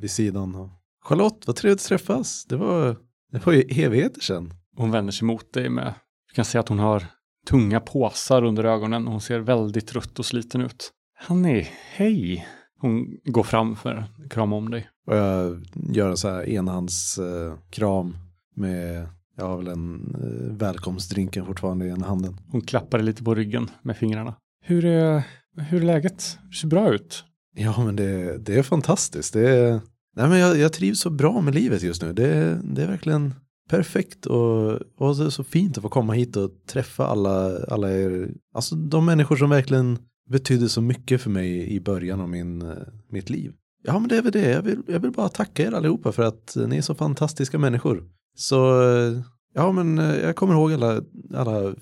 [0.01, 0.55] vid sidan.
[0.55, 0.71] Och,
[1.05, 2.45] Charlotte, vad trevligt att träffas.
[2.45, 2.97] Det var,
[3.33, 4.55] det var ju evigheter sedan.
[4.77, 5.95] Hon vänder sig mot dig med,
[6.29, 7.07] du kan se att hon har
[7.47, 10.93] tunga påsar under ögonen och hon ser väldigt trött och sliten ut.
[11.27, 12.47] Annie, hej!
[12.79, 14.89] Hon går fram för att krama om dig.
[15.07, 18.17] Och jag gör en så här enhandskram eh, kram
[18.57, 22.37] med, jag har väl en eh, välkomstdrinken fortfarande i ena handen.
[22.51, 24.35] Hon klappar dig lite på ryggen med fingrarna.
[24.65, 25.23] Hur är,
[25.57, 26.39] hur är läget?
[26.51, 27.25] Det ser bra ut.
[27.57, 29.33] Ja, men det, det är fantastiskt.
[29.33, 29.81] Det är,
[30.17, 32.13] nej, men jag, jag trivs så bra med livet just nu.
[32.13, 33.35] Det, det är verkligen
[33.71, 37.93] perfekt och, och det är så fint att få komma hit och träffa alla, alla
[37.93, 39.99] er, alltså de människor som verkligen
[40.31, 42.77] betydde så mycket för mig i början av min, eh,
[43.09, 43.53] mitt liv.
[43.87, 44.51] Ja, men det är väl det.
[44.51, 48.09] Jag vill, jag vill bara tacka er allihopa för att ni är så fantastiska människor.
[48.37, 49.21] Så, eh,
[49.55, 51.03] ja, men eh, jag kommer ihåg alla,
[51.35, 51.75] alla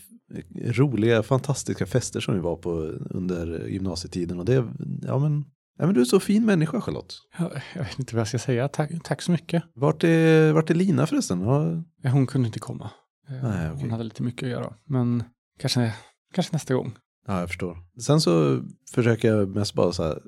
[0.64, 2.70] roliga, fantastiska fester som vi var på
[3.10, 4.38] under gymnasietiden.
[4.38, 4.54] Och det,
[5.02, 5.44] ja men,
[5.78, 7.14] ja men du är så fin människa Charlotte.
[7.38, 8.68] Jag, jag vet inte vad jag ska säga.
[8.68, 9.62] Tack, tack så mycket.
[9.74, 11.40] Vart är, vart är Lina förresten?
[11.40, 12.90] Ja, Hon kunde inte komma.
[13.28, 13.70] Eh, Nej.
[13.80, 14.74] Hon hade lite mycket att göra.
[14.84, 15.24] Men
[15.58, 15.94] kanske,
[16.34, 16.92] kanske nästa gång.
[17.26, 17.76] ja, jag förstår.
[18.00, 18.62] Sen så
[18.94, 20.22] försöker jag mest bara så här,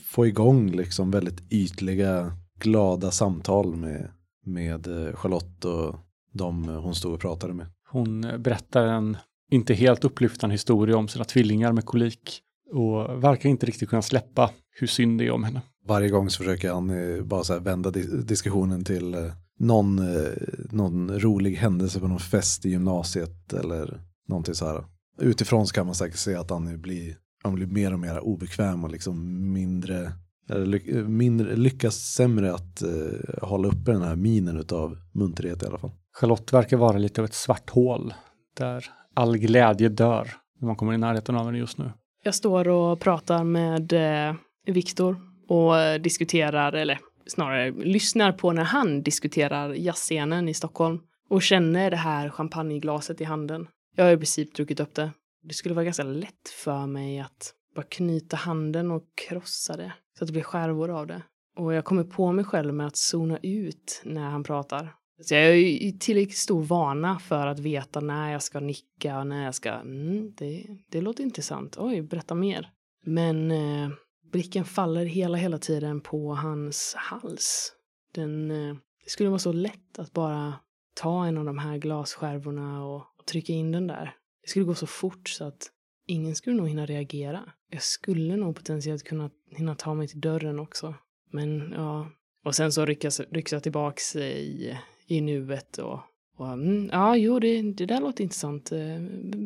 [0.00, 4.10] få igång liksom väldigt ytliga, glada samtal med,
[4.46, 5.96] med eh, Charlotte och
[6.32, 7.66] de hon stod och pratade med.
[7.90, 9.16] Hon eh, berättar en
[9.50, 12.40] inte helt upplyftande historia om sina tvillingar med kolik
[12.72, 15.62] och verkar inte riktigt kunna släppa hur synd det är om henne.
[15.86, 19.20] Varje gång så försöker Annie bara så vända dis- diskussionen till eh,
[19.58, 20.32] någon, eh,
[20.70, 24.84] någon rolig händelse på någon fest i gymnasiet eller någonting så här.
[25.20, 28.84] Utifrån så kan man säkert se att Annie blir, han blir mer och mer obekväm
[28.84, 30.12] och liksom mindre,
[30.48, 35.66] eller ly- mindre lyckas sämre att eh, hålla uppe den här minen av munterhet i
[35.66, 35.90] alla fall.
[36.12, 38.14] Charlotte verkar vara lite av ett svart hål
[38.56, 38.84] där
[39.14, 40.28] all glädje dör
[40.60, 41.90] när man kommer i närheten av henne just nu.
[42.22, 44.34] Jag står och pratar med eh,
[44.66, 45.16] Viktor
[45.48, 51.96] och diskuterar, eller snarare lyssnar på när han diskuterar jazzscenen i Stockholm och känner det
[51.96, 53.66] här champagneglaset i handen.
[53.96, 55.10] Jag har i princip druckit upp det.
[55.42, 60.24] Det skulle vara ganska lätt för mig att bara knyta handen och krossa det så
[60.24, 61.22] att det blir skärvor av det.
[61.56, 64.94] Och jag kommer på mig själv med att zona ut när han pratar.
[65.22, 69.26] Så jag är ju tillräckligt stor vana för att veta när jag ska nicka och
[69.26, 72.70] när jag ska, mm, det, det låter intressant, oj, berätta mer.
[73.04, 73.90] Men eh,
[74.32, 77.72] blicken faller hela, hela tiden på hans hals.
[78.14, 80.54] Den, eh, det skulle vara så lätt att bara
[80.94, 84.14] ta en av de här glasskärvorna och, och trycka in den där.
[84.48, 85.70] Det skulle gå så fort så att
[86.06, 87.40] ingen skulle nog hinna reagera.
[87.70, 90.94] Jag skulle nog potentiellt kunna hinna ta mig till dörren också.
[91.32, 92.10] Men ja,
[92.44, 96.00] och sen så ryckas, rycks jag tillbaks i, i nuet och,
[96.36, 98.72] och mm, ja, jo, det, det där låter intressant.
[98.72, 99.00] Eh,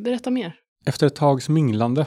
[0.05, 0.55] Berätta mer.
[0.87, 2.07] Efter ett tags minglande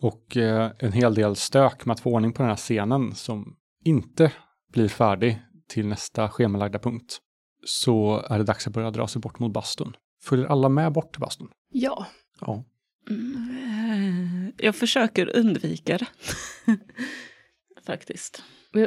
[0.00, 3.56] och eh, en hel del stök med att få ordning på den här scenen som
[3.84, 4.32] inte
[4.72, 7.18] blir färdig till nästa schemalagda punkt
[7.66, 9.96] så är det dags att börja dra sig bort mot bastun.
[10.22, 11.48] Följer alla med bort till bastun?
[11.72, 12.06] Ja,
[12.40, 12.64] Ja.
[13.10, 16.06] Mm, Jag försöker undvika det.
[17.86, 18.42] Faktiskt.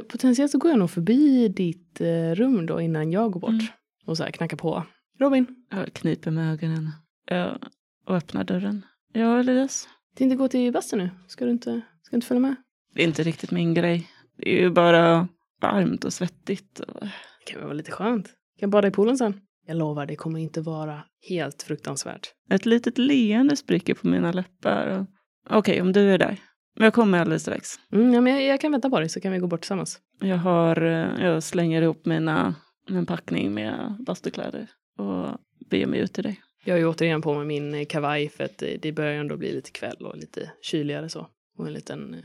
[0.07, 3.65] potentiellt så går jag nog förbi ditt eh, rum då innan jag går bort Mm.
[4.05, 4.83] och så här knackar på.
[5.19, 6.91] Robin, Jag kniper med ögonen.
[7.25, 7.57] Jag
[8.05, 8.85] och öppnar dörren.
[9.13, 9.87] Ja, Elias?
[10.15, 11.09] tänkte gå till bastun nu.
[11.27, 12.55] Ska du inte, ska du inte följa med?
[12.93, 14.07] Det är inte riktigt min grej.
[14.37, 15.27] Det är ju bara
[15.61, 16.79] varmt och svettigt.
[16.79, 17.01] Och...
[17.01, 17.11] Det
[17.51, 18.25] kan väl vara lite skönt.
[18.27, 19.41] Kan jag bada i poolen sen?
[19.67, 22.33] Jag lovar, det kommer inte vara helt fruktansvärt.
[22.51, 25.05] Ett litet leende spricker på mina läppar.
[25.49, 26.39] Okej, om du är där.
[26.75, 27.69] Men jag kommer alldeles strax.
[27.91, 29.99] Mm, ja, men jag, jag kan vänta på dig så kan vi gå bort tillsammans.
[30.19, 32.55] Jag, har, eh, jag slänger ihop mina,
[32.89, 35.37] en packning med bastukläder och
[35.69, 36.41] beger mig ut till dig.
[36.65, 39.37] Jag har ju återigen på mig min eh, kavaj för att eh, det börjar ändå
[39.37, 41.27] bli lite kväll och lite kyligare så.
[41.57, 42.15] Och en liten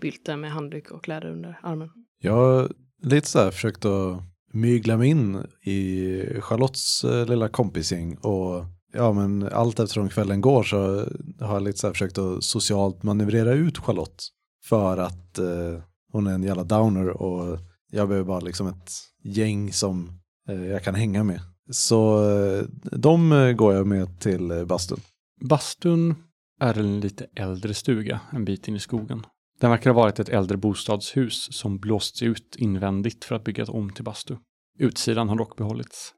[0.00, 1.90] bylte med handduk och kläder under armen.
[2.18, 2.72] Jag har
[3.02, 9.12] lite så här försökt att mygla mig in i Charlottes eh, lilla kompisgäng och ja
[9.12, 11.06] men allt eftersom kvällen går så
[11.40, 14.24] har jag lite så här försökt att socialt manövrera ut Charlotte
[14.64, 15.82] för att eh,
[16.12, 17.58] hon är en jävla downer och
[17.90, 18.90] jag behöver bara liksom ett
[19.22, 21.40] gäng som eh, jag kan hänga med.
[21.70, 25.00] Så eh, de eh, går jag med till eh, bastun.
[25.40, 26.14] Bastun
[26.60, 29.26] är en lite äldre stuga en bit in i skogen.
[29.62, 33.90] Den verkar ha varit ett äldre bostadshus som blåsts ut invändigt för att byggas om
[33.90, 34.36] till bastu.
[34.78, 36.14] Utsidan har dock behållits.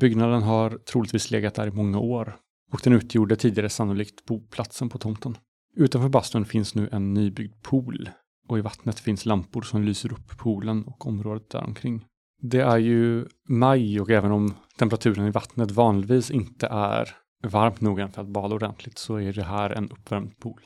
[0.00, 2.36] Byggnaden har troligtvis legat där i många år
[2.72, 5.36] och den utgjorde tidigare sannolikt boplatsen på tomten.
[5.76, 8.10] Utanför bastun finns nu en nybyggd pool
[8.48, 12.04] och i vattnet finns lampor som lyser upp poolen och området däromkring.
[12.42, 17.16] Det är ju maj och även om temperaturen i vattnet vanligtvis inte är
[17.46, 20.60] varmt nog än för att bada ordentligt så är det här en uppvärmd pool.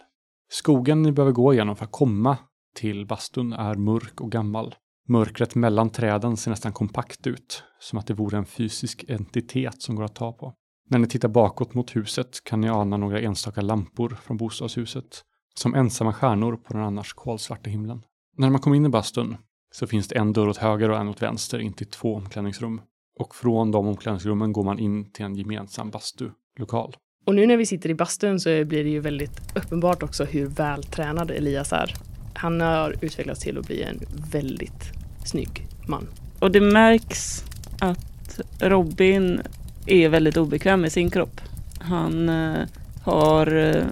[0.52, 2.38] Skogen ni behöver gå igenom för att komma
[2.74, 4.74] till bastun är mörk och gammal.
[5.08, 9.94] Mörkret mellan träden ser nästan kompakt ut, som att det vore en fysisk entitet som
[9.96, 10.54] går att ta på.
[10.88, 15.24] När ni tittar bakåt mot huset kan ni ana några enstaka lampor från bostadshuset,
[15.54, 18.02] som ensamma stjärnor på den annars kolsvarta himlen.
[18.36, 19.36] När man kommer in i bastun
[19.72, 22.80] så finns det en dörr åt höger och en åt vänster in till två omklädningsrum.
[23.18, 26.96] Och från de omklädningsrummen går man in till en gemensam bastulokal.
[27.24, 30.46] Och nu när vi sitter i bastun så blir det ju väldigt uppenbart också hur
[30.46, 31.94] vältränad Elias är.
[32.34, 34.00] Han har utvecklats till att bli en
[34.32, 34.92] väldigt
[35.24, 36.08] snygg man.
[36.38, 37.44] Och det märks
[37.80, 39.40] att Robin
[39.86, 41.40] är väldigt obekväm med sin kropp.
[41.78, 42.66] Han eh,
[43.02, 43.84] har, eh,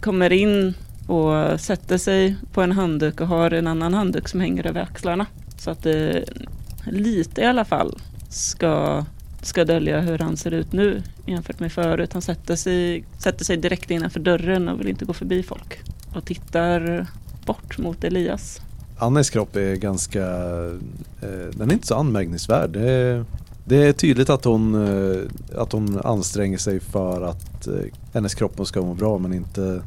[0.00, 0.74] kommer in
[1.08, 5.26] och sätter sig på en handduk och har en annan handduk som hänger över axlarna.
[5.56, 6.24] Så att det
[6.86, 7.98] lite i alla fall
[8.28, 9.04] ska,
[9.42, 12.12] ska dölja hur han ser ut nu jämfört med förut.
[12.12, 15.80] Han sätter sig, sätter sig direkt innanför dörren och vill inte gå förbi folk.
[16.14, 17.06] Och tittar
[17.46, 18.60] bort mot Elias.
[18.98, 20.24] Annas kropp är ganska,
[21.20, 22.70] eh, den är inte så anmärkningsvärd.
[22.70, 23.24] Det är,
[23.64, 25.22] det är tydligt att hon, eh,
[25.56, 27.74] att hon anstränger sig för att eh,
[28.12, 29.82] hennes kropp ska må bra men inte,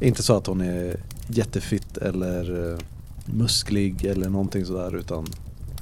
[0.00, 2.78] inte så att hon är jättefitt eller eh,
[3.24, 5.26] musklig eller någonting sådär utan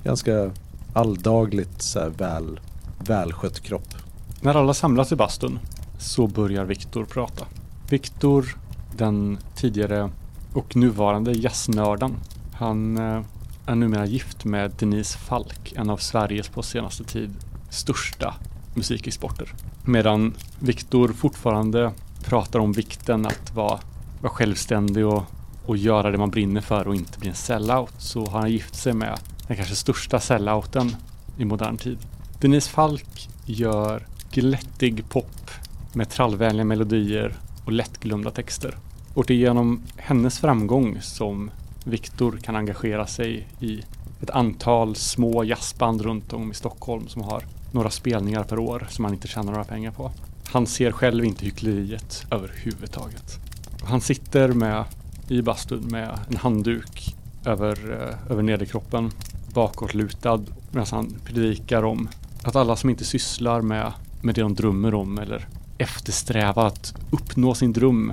[0.05, 0.51] ganska
[0.93, 2.61] alldagligt så här väl,
[2.99, 3.95] välskött kropp.
[4.41, 5.59] När alla samlas i bastun
[5.99, 7.47] så börjar Viktor prata.
[7.91, 8.57] Viktor,
[8.97, 10.11] den tidigare
[10.53, 12.15] och nuvarande jazznörden,
[12.53, 13.23] han eh,
[13.67, 17.35] är numera gift med Denise Falk, en av Sveriges på senaste tid
[17.71, 18.35] största
[18.75, 19.53] musikexporter.
[19.85, 21.93] Medan Viktor fortfarande
[22.25, 23.79] pratar om vikten att vara,
[24.21, 25.25] vara självständig och,
[25.67, 28.75] och göra det man brinner för och inte bli en sellout så har han gift
[28.75, 30.97] sig med den kanske största sellouten
[31.39, 31.99] i modern tid.
[32.41, 35.51] Denise Falk gör glättig pop
[35.93, 38.76] med trallvänliga melodier och lättglömda texter.
[39.14, 41.51] Och det är genom hennes framgång som
[41.84, 43.82] Viktor kan engagera sig i
[44.22, 49.05] ett antal små jazzband runt om i Stockholm som har några spelningar per år som
[49.05, 50.11] han inte tjänar några pengar på.
[50.49, 53.39] Han ser själv inte hyckleriet överhuvudtaget.
[53.84, 54.84] Han sitter med
[55.28, 57.14] i bastun med en handduk
[57.45, 59.11] över, eh, över nederkroppen
[59.55, 62.09] bakåtlutad medan han predikar om
[62.49, 63.93] att alla som inte sysslar med,
[64.23, 68.13] med det de drömmer om eller eftersträvar att uppnå sin dröm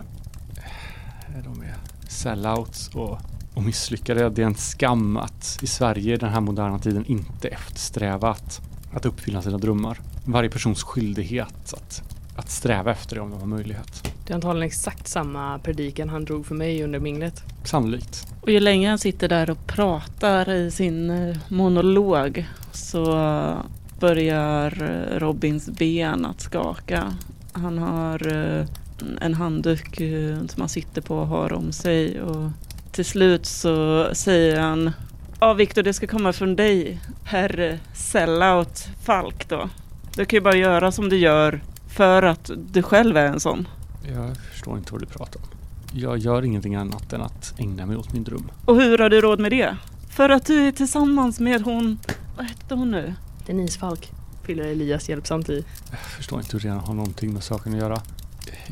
[1.44, 1.76] de är
[2.08, 3.18] sellouts och,
[3.54, 4.30] och misslyckade.
[4.30, 8.62] Det är en skam att i Sverige i den här moderna tiden inte eftersträva att,
[8.94, 10.00] att uppfylla sina drömmar.
[10.26, 12.04] Varje persons skyldighet att,
[12.36, 14.14] att sträva efter det om de har möjlighet.
[14.26, 17.44] Det är antagligen exakt samma predikan han drog för mig under minglet.
[17.64, 18.28] Sannolikt.
[18.42, 23.06] Och ju längre han sitter där och pratar i sin eh, monolog så
[24.00, 27.14] börjar eh, Robins ben att skaka.
[27.52, 28.66] Han har eh,
[29.22, 29.96] en handduk
[30.48, 32.52] som han sitter på och har om sig och
[32.92, 34.92] till slut så säger han
[35.40, 39.70] Ja Viktor det ska komma från dig herr sellout Falk då.
[40.16, 43.68] Du kan ju bara göra som du gör för att du själv är en sån.
[44.14, 45.48] Jag förstår inte vad du pratar om.
[45.94, 48.52] Jag gör ingenting annat än att ägna mig åt min dröm.
[48.66, 49.78] Och hur har du råd med det?
[50.10, 52.00] För att du är tillsammans med hon,
[52.38, 53.14] vad hette hon nu?
[53.46, 54.12] Denise Falk
[54.44, 55.66] fyller Elias hjälpsamt i.
[55.92, 58.02] Jag förstår inte hur det har någonting med saken att göra.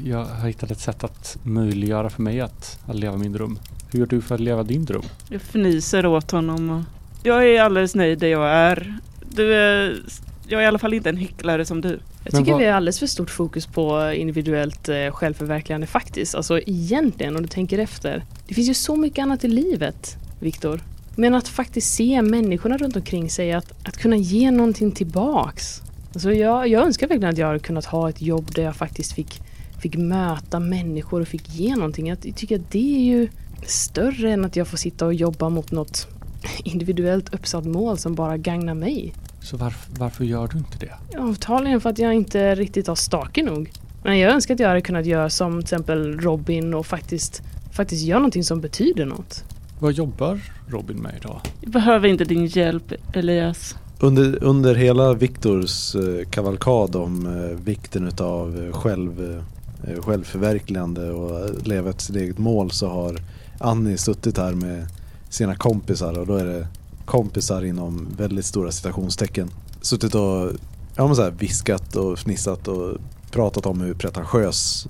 [0.03, 3.59] Jag har hittat ett sätt att möjliggöra för mig att, att leva min dröm.
[3.91, 5.03] Hur gör du för att leva din dröm?
[5.29, 6.81] Jag fnyser åt honom och
[7.23, 8.97] jag är alldeles nöjd där jag är.
[9.29, 10.03] Du är,
[10.47, 11.99] jag är i alla fall inte en hycklare som du.
[12.23, 12.61] Jag tycker vad...
[12.61, 16.35] vi har alldeles för stort fokus på individuellt eh, självförverkligande faktiskt.
[16.35, 18.23] Alltså egentligen om du tänker efter.
[18.47, 20.81] Det finns ju så mycket annat i livet, Viktor.
[21.15, 25.81] Men att faktiskt se människorna runt omkring sig, att, att kunna ge någonting tillbaks.
[26.13, 29.13] Alltså jag, jag önskar verkligen att jag hade kunnat ha ett jobb där jag faktiskt
[29.13, 29.41] fick,
[29.81, 32.07] fick möta människor och fick ge någonting.
[32.07, 33.29] Jag tycker att det är ju
[33.65, 36.07] större än att jag får sitta och jobba mot något
[36.63, 39.13] individuellt uppsatt mål som bara gagnar mig.
[39.41, 41.17] Så varför, varför gör du inte det?
[41.17, 43.71] Antagligen för att jag inte riktigt har stake nog.
[44.03, 47.41] Men jag önskar att jag hade kunnat göra som till exempel Robin och faktiskt,
[47.71, 49.43] faktiskt göra någonting som betyder något.
[49.83, 51.41] Vad jobbar Robin med idag?
[51.61, 53.75] Jag behöver inte din hjälp Elias.
[53.99, 59.43] Under, under hela Viktors eh, kavalkad om eh, vikten utav eh, själv,
[59.99, 63.19] självförverkligande och leva efter sitt eget mål så har
[63.59, 64.87] Annie suttit här med
[65.29, 66.67] sina kompisar och då är det
[67.05, 69.49] kompisar inom väldigt stora citationstecken.
[69.81, 70.51] Suttit och
[70.95, 72.97] ja, men så här, viskat och fnissat och
[73.31, 74.87] pratat om hur pretentiös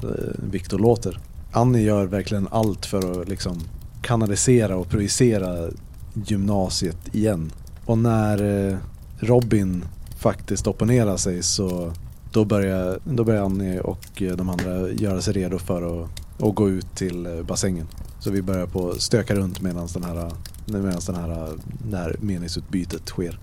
[0.52, 1.20] Viktor låter.
[1.52, 3.60] Annie gör verkligen allt för att liksom
[4.04, 5.70] kanalisera och projicera
[6.14, 7.52] gymnasiet igen.
[7.86, 8.78] Och när eh,
[9.18, 9.86] Robin
[10.18, 11.94] faktiskt opponerar sig så
[12.32, 16.10] då börjar, då börjar Annie och eh, de andra göra sig redo för att,
[16.44, 17.88] att gå ut till eh, bassängen.
[18.20, 20.32] Så vi börjar på stöka runt medan den här,
[20.66, 21.50] medans den här,
[21.90, 23.40] det här meningsutbytet sker.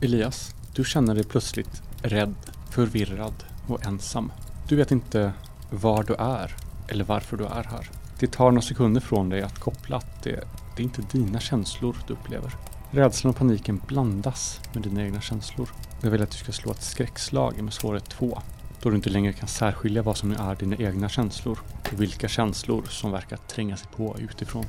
[0.00, 2.34] Elias, du känner dig plötsligt rädd,
[2.70, 3.34] förvirrad
[3.66, 4.32] och ensam.
[4.68, 5.32] Du vet inte
[5.70, 6.56] var du är
[6.88, 7.90] eller varför du är här.
[8.20, 10.44] Det tar några sekunder från dig att koppla att det,
[10.76, 12.52] det är inte dina känslor du upplever.
[12.90, 15.68] Rädslan och paniken blandas med dina egna känslor.
[16.02, 18.42] Jag vill att du ska slå ett skräckslag med svårighet 2.
[18.82, 21.58] Då du inte längre kan särskilja vad som är dina egna känslor
[21.92, 24.64] och vilka känslor som verkar tränga sig på utifrån.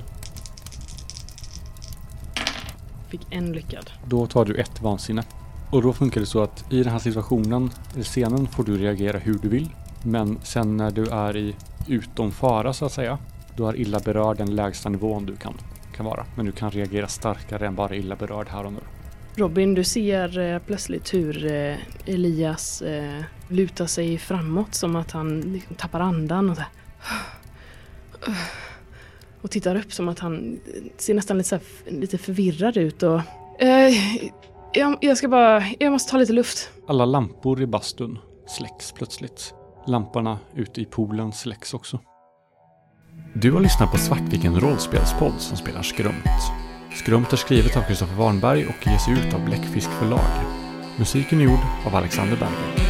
[3.09, 3.91] Fick en lyckad.
[4.05, 5.23] Då tar du ett vansinne.
[5.71, 9.17] Och då funkar det så att i den här situationen, eller scenen, får du reagera
[9.17, 9.69] hur du vill.
[10.03, 11.55] Men sen när du är i
[11.87, 13.17] utom fara så att säga,
[13.59, 15.53] då är illa berörd den lägsta nivån du kan,
[15.95, 16.25] kan vara.
[16.35, 18.79] Men du kan reagera starkare än bara illa berörd här och nu.
[19.35, 25.41] Robin, du ser eh, plötsligt hur eh, Elias eh, lutar sig framåt som att han
[25.41, 26.71] liksom tappar andan och så här.
[29.41, 30.59] Och tittar upp som att han
[30.97, 33.21] ser nästan lite, så här, lite förvirrad ut och...
[33.59, 33.93] Eh,
[34.73, 35.63] jag, jag ska bara...
[35.79, 36.69] Jag måste ta lite luft.
[36.87, 39.53] Alla lampor i bastun släcks plötsligt.
[39.87, 41.99] Lamporna ute i poolen släcks också.
[43.33, 46.41] Du har lyssnat på Svartviken rollspelspodd som spelar Skrumt.
[46.95, 50.45] Skrumt är skrivet av Kristoffer Warnberg och ges ut av Bläckfisk förlag.
[50.97, 52.88] Musiken är gjord av Alexander Berger.